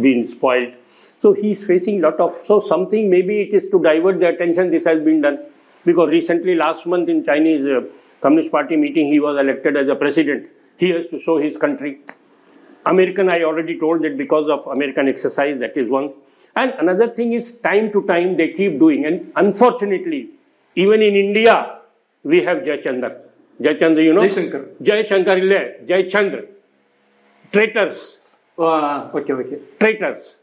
been 0.00 0.26
spoiled. 0.26 0.72
So 1.18 1.34
he's 1.34 1.66
facing 1.66 2.00
lot 2.00 2.18
of, 2.20 2.32
so 2.32 2.58
something 2.58 3.10
maybe 3.10 3.42
it 3.42 3.52
is 3.52 3.68
to 3.68 3.82
divert 3.82 4.18
the 4.20 4.28
attention 4.28 4.70
this 4.70 4.84
has 4.86 5.00
been 5.00 5.20
done. 5.20 5.40
Because 5.84 6.08
recently 6.08 6.54
last 6.54 6.86
month 6.86 7.10
in 7.10 7.22
Chinese 7.22 7.66
uh, 7.66 7.82
Communist 8.22 8.50
Party 8.50 8.76
meeting 8.76 9.08
he 9.08 9.20
was 9.20 9.38
elected 9.38 9.76
as 9.76 9.88
a 9.88 9.94
president. 9.94 10.48
He 10.78 10.88
has 10.90 11.06
to 11.08 11.20
show 11.20 11.36
his 11.36 11.58
country. 11.58 12.00
American 12.86 13.28
I 13.28 13.42
already 13.42 13.78
told 13.78 14.00
that 14.04 14.16
because 14.16 14.48
of 14.48 14.66
American 14.66 15.06
exercise 15.06 15.58
that 15.60 15.76
is 15.76 15.90
one. 15.90 16.14
And 16.56 16.72
another 16.78 17.08
thing 17.08 17.32
is 17.32 17.60
time 17.60 17.92
to 17.92 18.06
time 18.06 18.36
they 18.36 18.48
keep 18.52 18.78
doing. 18.78 19.04
And 19.04 19.32
unfortunately, 19.36 20.30
even 20.74 21.02
in 21.02 21.14
India, 21.14 21.78
we 22.22 22.42
have 22.44 22.58
Jayachandra. 22.58 23.16
Jayachandra, 23.60 24.04
you 24.04 24.14
know? 24.14 24.22
Jayashankar. 24.22 24.82
Jayashankar 24.82 25.36
Jay 25.48 25.76
Jayachandra. 25.86 26.46
Traitors. 27.52 28.38
Uh, 28.58 29.10
okay, 29.14 29.32
okay. 29.32 29.58
Traitors 29.78 30.36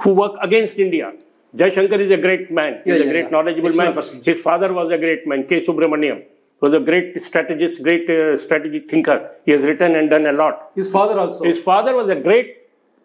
who 0.00 0.14
work 0.14 0.32
against 0.42 0.78
India. 0.78 1.12
Jayashankar 1.56 2.00
is 2.00 2.10
a 2.10 2.18
great 2.18 2.50
man. 2.50 2.82
He's 2.84 2.94
yeah, 2.94 2.98
yeah, 3.00 3.04
a 3.04 3.12
great 3.12 3.24
yeah. 3.24 3.30
knowledgeable 3.30 3.72
man. 3.72 3.96
His 4.24 4.42
father 4.42 4.72
was 4.72 4.90
a 4.90 4.98
great 4.98 5.26
man, 5.26 5.46
K. 5.46 5.60
Subramaniam. 5.60 6.24
Was 6.60 6.74
a 6.74 6.80
great 6.80 7.20
strategist, 7.22 7.82
great 7.82 8.10
uh, 8.10 8.36
strategic 8.36 8.90
thinker. 8.90 9.30
He 9.44 9.52
has 9.52 9.62
written 9.62 9.94
and 9.94 10.10
done 10.10 10.26
a 10.26 10.32
lot. 10.32 10.72
His 10.74 10.90
father 10.90 11.18
also. 11.18 11.44
His 11.44 11.60
father 11.60 11.94
was 11.94 12.08
a 12.08 12.16
great 12.16 12.57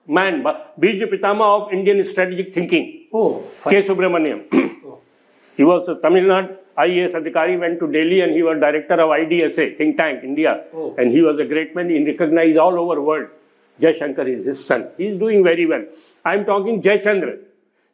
man, 0.07 0.43
but 0.43 0.79
Bij 0.79 0.99
Pitama 1.07 1.45
of 1.57 1.71
Indian 1.71 2.03
strategic 2.03 2.53
thinking. 2.53 3.07
oh, 3.11 3.41
fine. 3.57 3.73
K. 3.73 3.81
Subramaniam. 3.81 4.41
he 5.57 5.63
was 5.63 5.87
a 5.87 5.95
Tamil 5.95 6.23
Nadu 6.23 6.57
IAS 6.77 7.13
Adhikari, 7.13 7.59
went 7.59 7.79
to 7.79 7.87
Delhi 7.87 8.21
and 8.21 8.33
he 8.33 8.41
was 8.41 8.59
director 8.59 8.95
of 8.95 9.09
IDSA, 9.09 9.77
think 9.77 9.97
tank, 9.97 10.23
India. 10.23 10.65
Oh. 10.73 10.95
And 10.97 11.11
he 11.11 11.21
was 11.21 11.39
a 11.39 11.45
great 11.45 11.75
man, 11.75 11.89
he 11.89 12.03
recognized 12.03 12.57
all 12.57 12.79
over 12.79 12.99
world. 13.01 13.27
Jai 13.79 13.91
Shankar 13.91 14.27
is 14.27 14.45
his 14.45 14.65
son. 14.65 14.89
He 14.97 15.07
is 15.07 15.17
doing 15.17 15.43
very 15.43 15.65
well. 15.65 15.83
I 16.25 16.35
am 16.35 16.45
talking 16.45 16.81
Jay 16.81 16.99
Chandra. 16.99 17.37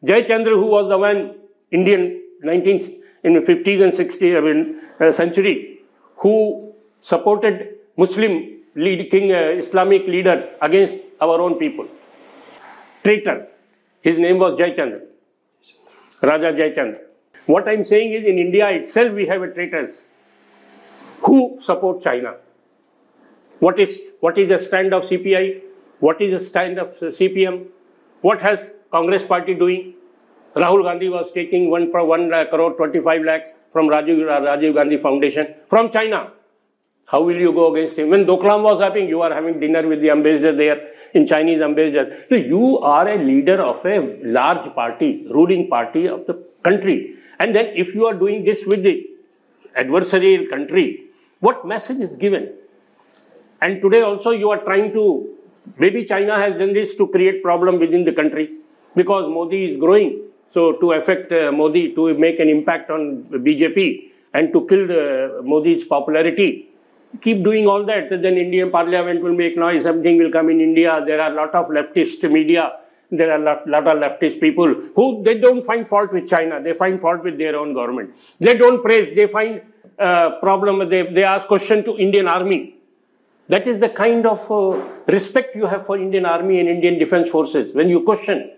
Jay 0.04 0.26
Chandra, 0.26 0.54
who 0.54 0.66
was 0.66 0.90
the 0.90 0.98
one 0.98 1.36
Indian 1.72 2.22
19th, 2.44 2.96
in 3.24 3.34
the 3.34 3.42
50s 3.42 3.82
and 3.82 3.94
60s 3.94 4.38
I 4.38 4.40
mean, 4.40 4.82
uh, 5.00 5.12
century, 5.12 5.80
who 6.18 6.74
supported 7.02 7.76
Muslim 7.98 8.59
lead, 8.86 9.10
king 9.12 9.32
uh, 9.32 9.62
Islamic 9.64 10.08
leaders 10.08 10.46
against 10.62 10.98
our 11.22 11.40
own 11.42 11.56
people. 11.56 11.88
Traitor. 13.04 13.48
His 14.02 14.18
name 14.18 14.40
was 14.40 14.58
Jai 14.58 14.72
Chandra. 14.76 15.02
Raja 16.22 16.52
Jayachandra. 16.54 17.00
What 17.46 17.68
I'm 17.68 17.84
saying 17.84 18.14
is 18.14 18.26
in 18.26 18.38
India 18.38 18.70
itself 18.70 19.14
we 19.14 19.26
have 19.28 19.42
traitors 19.54 20.04
who 21.22 21.58
support 21.60 22.02
China. 22.02 22.36
What 23.60 23.80
is, 23.80 24.12
what 24.20 24.38
is 24.38 24.50
the 24.50 24.60
stand 24.60 24.94
of 24.94 25.04
CPI? 25.04 25.62
What 26.00 26.22
is 26.22 26.32
the 26.32 26.40
stand 26.40 26.80
of 26.80 26.98
CPM? 27.00 27.68
What 28.22 28.42
has 28.42 28.74
Congress 28.92 29.26
party 29.26 29.54
doing? 29.54 29.96
Rahul 30.56 30.84
Gandhi 30.84 31.10
was 31.10 31.32
taking 31.32 31.70
one, 31.70 31.92
pro- 31.92 32.06
one 32.06 32.30
crore 32.50 32.74
25 32.76 33.24
lakhs 33.24 33.50
from 33.72 33.88
Rajiv, 33.88 34.18
Rajiv 34.26 34.74
Gandhi 34.74 34.98
Foundation 34.98 35.54
from 35.68 35.90
China. 35.90 36.32
How 37.12 37.22
will 37.24 37.38
you 37.38 37.52
go 37.52 37.74
against 37.74 37.98
him? 37.98 38.10
When 38.12 38.26
Doklam 38.26 38.62
was 38.62 38.80
happening, 38.82 39.08
you 39.10 39.22
are 39.24 39.34
having 39.34 39.60
dinner 39.60 39.88
with 39.88 40.00
the 40.02 40.12
ambassador 40.12 40.56
there, 40.56 40.92
in 41.16 41.26
Chinese 41.26 41.60
ambassador. 41.60 42.16
So 42.30 42.36
you 42.36 42.78
are 42.80 43.08
a 43.08 43.18
leader 43.18 43.60
of 43.64 43.84
a 43.84 44.20
large 44.24 44.74
party, 44.76 45.26
ruling 45.28 45.70
party 45.70 46.08
of 46.08 46.28
the 46.28 46.36
country. 46.64 47.16
And 47.40 47.56
then 47.56 47.72
if 47.76 47.96
you 47.96 48.06
are 48.06 48.14
doing 48.14 48.44
this 48.44 48.64
with 48.68 48.84
the 48.84 49.10
adversarial 49.76 50.48
country, 50.50 51.06
what 51.40 51.66
message 51.66 52.00
is 52.00 52.16
given? 52.16 52.54
And 53.60 53.82
today 53.82 54.02
also 54.02 54.30
you 54.30 54.52
are 54.52 54.64
trying 54.64 54.94
to, 54.94 55.36
maybe 55.78 56.06
China 56.06 56.36
has 56.36 56.60
done 56.60 56.74
this 56.74 56.94
to 56.96 57.08
create 57.08 57.42
problem 57.42 57.80
within 57.80 58.06
the 58.06 58.14
country 58.14 58.52
because 58.96 59.28
Modi 59.28 59.66
is 59.72 59.78
growing. 59.78 60.26
So 60.46 60.74
to 60.74 60.92
affect 60.92 61.32
uh, 61.32 61.52
Modi, 61.52 61.94
to 61.96 62.14
make 62.14 62.40
an 62.40 62.50
impact 62.50 62.92
on 62.92 63.24
BJP 63.24 64.12
and 64.34 64.54
to 64.54 64.68
kill 64.68 64.86
the, 64.86 65.42
Modi's 65.44 65.84
popularity, 65.84 66.69
keep 67.22 67.44
doing 67.44 67.68
all 67.68 67.86
that. 67.86 68.10
Then 68.10 68.38
Indian 68.38 68.72
parliament 68.72 69.22
will 69.22 69.34
make 69.34 69.58
noise, 69.58 69.84
something 69.84 70.18
will 70.18 70.32
come 70.32 70.50
in 70.50 70.62
India. 70.62 71.04
There 71.06 71.22
are 71.22 71.32
a 71.32 71.36
lot 71.36 71.56
of 71.56 71.68
leftist 71.68 72.30
media. 72.32 72.72
There 73.12 73.32
are 73.32 73.42
a 73.42 73.44
lot, 73.44 73.68
lot 73.68 73.88
of 73.88 73.98
leftist 73.98 74.40
people 74.40 74.74
who 74.96 75.24
they 75.24 75.40
don't 75.40 75.64
find 75.64 75.88
fault 75.88 76.14
with 76.14 76.28
China. 76.28 76.62
They 76.62 76.74
find 76.74 77.02
fault 77.02 77.24
with 77.24 77.40
their 77.40 77.56
own 77.56 77.74
government. 77.74 78.16
They 78.40 78.56
don't 78.56 78.84
praise. 78.84 79.16
They 79.16 79.26
find 79.26 79.62
uh, 79.98 80.40
problem. 80.40 80.88
They, 80.88 81.02
they 81.02 81.24
ask 81.24 81.48
question 81.48 81.84
to 81.86 81.98
Indian 81.98 82.28
army. 82.28 82.76
That 83.48 83.66
is 83.66 83.80
the 83.80 83.90
kind 83.90 84.28
of 84.28 84.52
uh, 84.52 84.80
respect 85.08 85.56
you 85.56 85.66
have 85.66 85.84
for 85.88 85.98
Indian 85.98 86.28
army 86.28 86.60
and 86.60 86.70
Indian 86.70 87.00
defense 87.00 87.30
forces 87.30 87.74
when 87.74 87.90
you 87.90 88.04
question. 88.04 88.52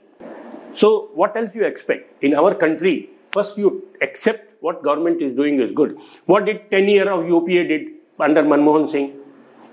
So 0.73 1.11
what 1.13 1.37
else 1.37 1.55
you 1.55 1.63
expect? 1.63 2.21
In 2.21 2.33
our 2.33 2.53
country, 2.53 3.09
first 3.31 3.57
you 3.57 3.87
accept 4.01 4.61
what 4.61 4.83
government 4.83 5.21
is 5.21 5.33
doing 5.33 5.61
is 5.61 5.71
good. 5.71 5.97
What 6.25 6.45
did 6.45 6.69
10 6.69 6.89
year 6.89 7.09
of 7.09 7.25
UPA 7.25 7.67
did 7.69 7.87
under 8.21 8.43
Manmohan 8.43 8.87
Singh? 8.87 9.13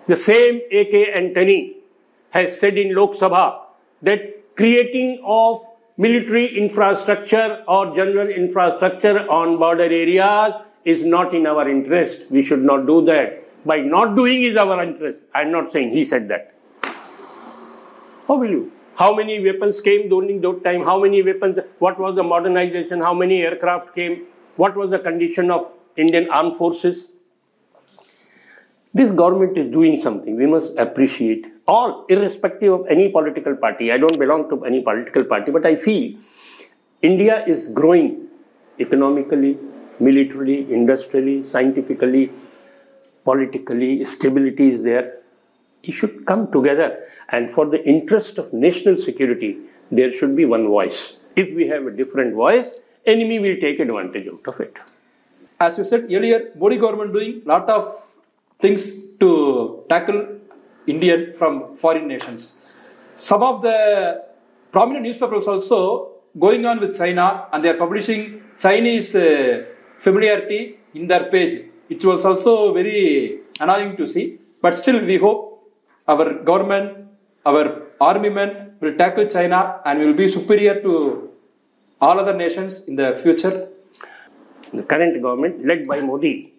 The 0.06 0.16
same 0.16 0.60
AK 0.72 0.94
Antony 1.14 1.76
has 2.30 2.58
said 2.58 2.78
in 2.78 2.94
Lok 2.94 3.12
Sabha 3.12 3.60
that 4.02 4.54
creating 4.56 5.22
of 5.24 5.60
military 5.96 6.56
infrastructure 6.56 7.62
or 7.66 7.94
general 7.94 8.28
infrastructure 8.28 9.28
on 9.30 9.58
border 9.58 9.84
areas 9.84 10.54
is 10.84 11.04
not 11.04 11.34
in 11.34 11.46
our 11.46 11.68
interest. 11.68 12.30
We 12.30 12.42
should 12.42 12.62
not 12.62 12.86
do 12.86 13.04
that. 13.06 13.44
By 13.66 13.80
not 13.80 14.14
doing 14.14 14.42
is 14.42 14.56
our 14.56 14.82
interest. 14.82 15.20
I'm 15.34 15.50
not 15.50 15.70
saying 15.70 15.90
he 15.90 16.04
said 16.04 16.28
that. 16.28 16.54
How 18.26 18.36
will 18.36 18.50
you? 18.50 18.72
How 18.96 19.14
many 19.14 19.42
weapons 19.44 19.80
came 19.80 20.08
during 20.08 20.40
that 20.40 20.64
time? 20.64 20.84
How 20.84 21.00
many 21.00 21.22
weapons? 21.22 21.58
What 21.78 21.98
was 21.98 22.16
the 22.16 22.22
modernization? 22.22 23.00
How 23.00 23.14
many 23.14 23.42
aircraft 23.42 23.94
came? 23.94 24.26
What 24.56 24.76
was 24.76 24.90
the 24.90 24.98
condition 24.98 25.50
of 25.50 25.70
Indian 25.96 26.28
armed 26.30 26.56
forces? 26.56 27.08
This 28.98 29.12
government 29.12 29.56
is 29.56 29.68
doing 29.70 29.96
something. 29.96 30.34
We 30.34 30.46
must 30.46 30.76
appreciate 30.76 31.46
all, 31.68 32.04
irrespective 32.08 32.72
of 32.72 32.86
any 32.88 33.08
political 33.08 33.54
party. 33.54 33.92
I 33.92 33.96
don't 33.96 34.18
belong 34.18 34.48
to 34.50 34.64
any 34.64 34.80
political 34.80 35.24
party, 35.24 35.52
but 35.52 35.64
I 35.64 35.76
feel 35.76 36.18
India 37.00 37.44
is 37.46 37.68
growing 37.68 38.26
economically, 38.80 39.56
militarily, 40.00 40.72
industrially, 40.72 41.44
scientifically, 41.44 42.32
politically, 43.24 44.04
stability 44.04 44.70
is 44.70 44.82
there. 44.82 45.18
It 45.84 45.92
should 45.92 46.26
come 46.26 46.50
together. 46.50 47.04
And 47.28 47.52
for 47.52 47.66
the 47.66 47.80
interest 47.88 48.36
of 48.36 48.52
national 48.52 48.96
security, 48.96 49.58
there 49.92 50.10
should 50.10 50.34
be 50.34 50.44
one 50.44 50.66
voice. 50.66 51.20
If 51.36 51.54
we 51.54 51.68
have 51.68 51.86
a 51.86 51.92
different 51.92 52.34
voice, 52.34 52.74
enemy 53.06 53.38
will 53.38 53.60
take 53.60 53.78
advantage 53.78 54.26
out 54.26 54.48
of 54.48 54.58
it. 54.58 54.76
As 55.60 55.78
you 55.78 55.84
said 55.84 56.12
earlier, 56.12 56.50
Modi 56.56 56.78
government 56.78 57.12
doing 57.12 57.42
lot 57.44 57.70
of 57.70 58.07
things 58.60 58.82
to 59.20 59.84
tackle 59.88 60.20
Indian 60.86 61.34
from 61.38 61.76
foreign 61.76 62.06
nations. 62.08 62.62
Some 63.18 63.42
of 63.42 63.62
the 63.62 64.24
prominent 64.72 65.04
newspapers 65.06 65.46
also 65.46 66.12
going 66.38 66.64
on 66.66 66.80
with 66.80 66.96
China 66.96 67.46
and 67.52 67.64
they 67.64 67.70
are 67.70 67.80
publishing 67.84 68.42
Chinese 68.58 69.14
uh, 69.14 69.64
familiarity 69.98 70.78
in 70.94 71.06
their 71.06 71.24
page. 71.34 71.64
It 71.88 72.04
was 72.04 72.24
also 72.24 72.72
very 72.72 73.40
annoying 73.60 73.96
to 73.96 74.06
see, 74.06 74.38
but 74.60 74.76
still 74.78 75.04
we 75.04 75.16
hope 75.16 75.38
our 76.06 76.34
government, 76.50 77.06
our 77.44 77.82
army 78.00 78.28
men 78.28 78.50
will 78.80 78.94
tackle 78.96 79.26
China 79.26 79.80
and 79.84 79.98
will 80.00 80.14
be 80.14 80.28
superior 80.28 80.80
to 80.82 81.30
all 82.00 82.18
other 82.20 82.34
nations 82.34 82.86
in 82.88 82.96
the 82.96 83.18
future. 83.22 83.68
The 84.72 84.82
current 84.82 85.20
government, 85.22 85.64
led 85.64 85.88
by 85.88 86.00
Modi, 86.00 86.52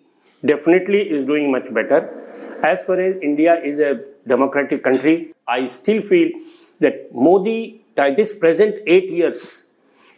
definitely 0.45 1.09
is 1.09 1.25
doing 1.25 1.51
much 1.51 1.73
better. 1.73 2.09
As 2.63 2.85
far 2.85 2.99
as 2.99 3.15
India 3.21 3.59
is 3.61 3.79
a 3.79 4.03
democratic 4.27 4.83
country, 4.83 5.33
I 5.47 5.67
still 5.67 6.01
feel 6.01 6.29
that 6.79 7.13
Modi, 7.13 7.81
by 7.95 8.11
this 8.11 8.33
present 8.35 8.75
eight 8.87 9.09
years, 9.09 9.63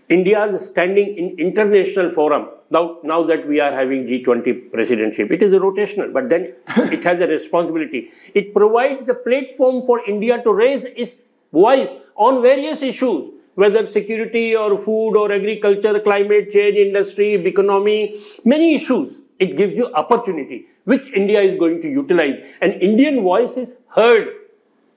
India 0.10 0.44
is 0.46 0.68
standing 0.68 1.18
in 1.18 1.40
international 1.40 2.10
forum. 2.10 2.50
Now, 2.70 2.98
now 3.04 3.24
that 3.24 3.48
we 3.48 3.60
are 3.60 3.72
having 3.72 4.06
G20 4.06 4.72
presidency, 4.72 5.24
it 5.24 5.42
is 5.42 5.54
a 5.54 5.60
rotational, 5.60 6.12
but 6.12 6.30
then 6.30 6.54
it 6.92 7.04
has 7.04 7.22
a 7.22 7.28
responsibility. 7.28 8.10
It 8.34 8.54
provides 8.54 9.08
a 9.10 9.14
platform 9.14 9.86
for 9.86 10.04
India 10.06 10.42
to 10.44 10.54
raise 10.54 10.86
its 10.86 11.20
voice 11.52 11.90
on 12.16 12.42
various 12.42 12.82
issues, 12.82 13.32
whether 13.56 13.86
security 13.86 14.56
or 14.56 14.78
food 14.78 15.16
or 15.16 15.32
agriculture, 15.32 16.00
climate 16.00 16.52
change, 16.52 16.78
industry, 16.78 17.34
economy, 17.34 18.16
many 18.46 18.76
issues. 18.76 19.22
It 19.40 19.58
gives 19.58 19.76
you 19.76 19.92
opportunity, 19.94 20.68
which 20.84 21.08
India 21.10 21.42
is 21.42 21.56
going 21.58 21.82
to 21.82 21.88
utilize. 21.88 22.38
And 22.62 22.74
Indian 22.74 23.24
voice 23.24 23.58
is 23.58 23.76
heard 23.96 24.28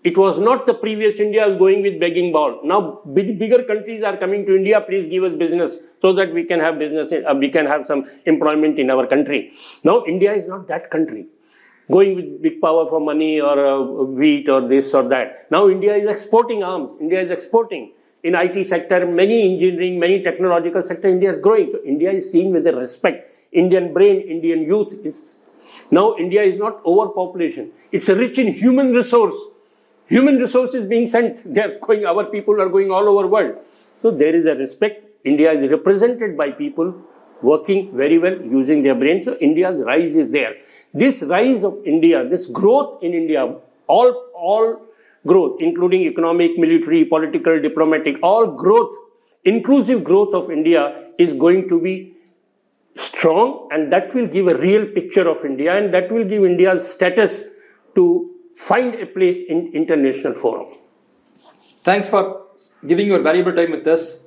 it 0.04 0.18
was 0.18 0.38
not 0.38 0.66
the 0.66 0.74
previous 0.74 1.18
India 1.18 1.46
was 1.48 1.56
going 1.56 1.80
with 1.82 1.98
begging 1.98 2.30
ball. 2.30 2.60
Now 2.62 3.00
big, 3.14 3.38
bigger 3.38 3.62
countries 3.64 4.02
are 4.02 4.18
coming 4.18 4.44
to 4.44 4.54
India. 4.54 4.78
Please 4.82 5.08
give 5.08 5.24
us 5.24 5.34
business 5.34 5.78
so 5.98 6.12
that 6.12 6.34
we 6.34 6.44
can 6.44 6.60
have 6.60 6.78
business. 6.78 7.10
Uh, 7.10 7.34
we 7.34 7.48
can 7.48 7.64
have 7.64 7.86
some 7.86 8.04
employment 8.26 8.78
in 8.78 8.90
our 8.90 9.06
country. 9.06 9.52
Now 9.82 10.04
India 10.04 10.34
is 10.34 10.46
not 10.46 10.66
that 10.66 10.90
country. 10.90 11.28
Going 11.90 12.14
with 12.16 12.42
big 12.42 12.60
power 12.60 12.86
for 12.86 13.00
money 13.00 13.40
or 13.40 13.66
uh, 13.66 13.80
wheat 13.80 14.46
or 14.50 14.68
this 14.68 14.92
or 14.92 15.08
that. 15.08 15.50
Now 15.50 15.70
India 15.70 15.94
is 15.94 16.06
exporting 16.06 16.62
arms. 16.62 16.92
India 17.00 17.22
is 17.22 17.30
exporting. 17.30 17.92
In 18.24 18.34
IT 18.34 18.66
sector, 18.66 19.06
many 19.06 19.52
engineering, 19.52 20.00
many 20.00 20.22
technological 20.22 20.82
sector, 20.82 21.08
India 21.08 21.30
is 21.30 21.38
growing. 21.38 21.70
So 21.70 21.78
India 21.84 22.10
is 22.10 22.30
seen 22.32 22.52
with 22.52 22.66
a 22.66 22.74
respect. 22.74 23.30
Indian 23.52 23.92
brain, 23.92 24.20
Indian 24.20 24.62
youth 24.62 24.94
is 25.04 25.38
now 25.90 26.16
India 26.16 26.42
is 26.42 26.56
not 26.56 26.80
overpopulation. 26.84 27.72
It's 27.92 28.08
rich 28.08 28.38
in 28.38 28.52
human 28.52 28.92
resource. 28.92 29.36
Human 30.06 30.36
resource 30.36 30.74
is 30.74 30.86
being 30.86 31.08
sent. 31.08 31.42
They 31.54 31.62
are 31.62 31.70
going, 31.80 32.04
our 32.06 32.24
people 32.24 32.60
are 32.60 32.68
going 32.68 32.90
all 32.90 33.08
over 33.08 33.26
world. 33.26 33.56
So 33.96 34.10
there 34.10 34.34
is 34.34 34.46
a 34.46 34.54
respect. 34.54 35.04
India 35.24 35.52
is 35.52 35.70
represented 35.70 36.36
by 36.36 36.50
people 36.50 36.94
working 37.42 37.94
very 37.96 38.18
well 38.18 38.40
using 38.40 38.82
their 38.82 38.94
brain. 38.94 39.20
So 39.20 39.36
India's 39.36 39.80
rise 39.82 40.14
is 40.14 40.32
there. 40.32 40.54
This 40.92 41.22
rise 41.22 41.64
of 41.64 41.78
India, 41.84 42.26
this 42.28 42.46
growth 42.46 43.02
in 43.02 43.14
India, 43.14 43.54
all, 43.86 44.10
all 44.34 44.80
growth, 45.26 45.56
including 45.60 46.02
economic, 46.02 46.58
military, 46.58 47.04
political, 47.04 47.60
diplomatic, 47.60 48.16
all 48.22 48.46
growth, 48.46 48.92
inclusive 49.44 50.04
growth 50.04 50.34
of 50.34 50.50
India 50.50 51.10
is 51.18 51.32
going 51.32 51.68
to 51.68 51.80
be 51.80 52.14
strong 52.96 53.68
and 53.72 53.92
that 53.92 54.14
will 54.14 54.26
give 54.26 54.46
a 54.46 54.56
real 54.56 54.86
picture 54.86 55.28
of 55.28 55.44
India 55.44 55.76
and 55.76 55.92
that 55.92 56.10
will 56.10 56.24
give 56.24 56.44
India's 56.44 56.90
status 56.90 57.44
to 57.94 58.30
find 58.54 58.94
a 58.94 59.06
place 59.06 59.38
in 59.48 59.72
international 59.72 60.32
forum. 60.32 60.74
Thanks 61.82 62.08
for 62.08 62.46
giving 62.86 63.06
your 63.06 63.20
valuable 63.20 63.52
time 63.52 63.72
with 63.72 63.86
us. 63.86 64.23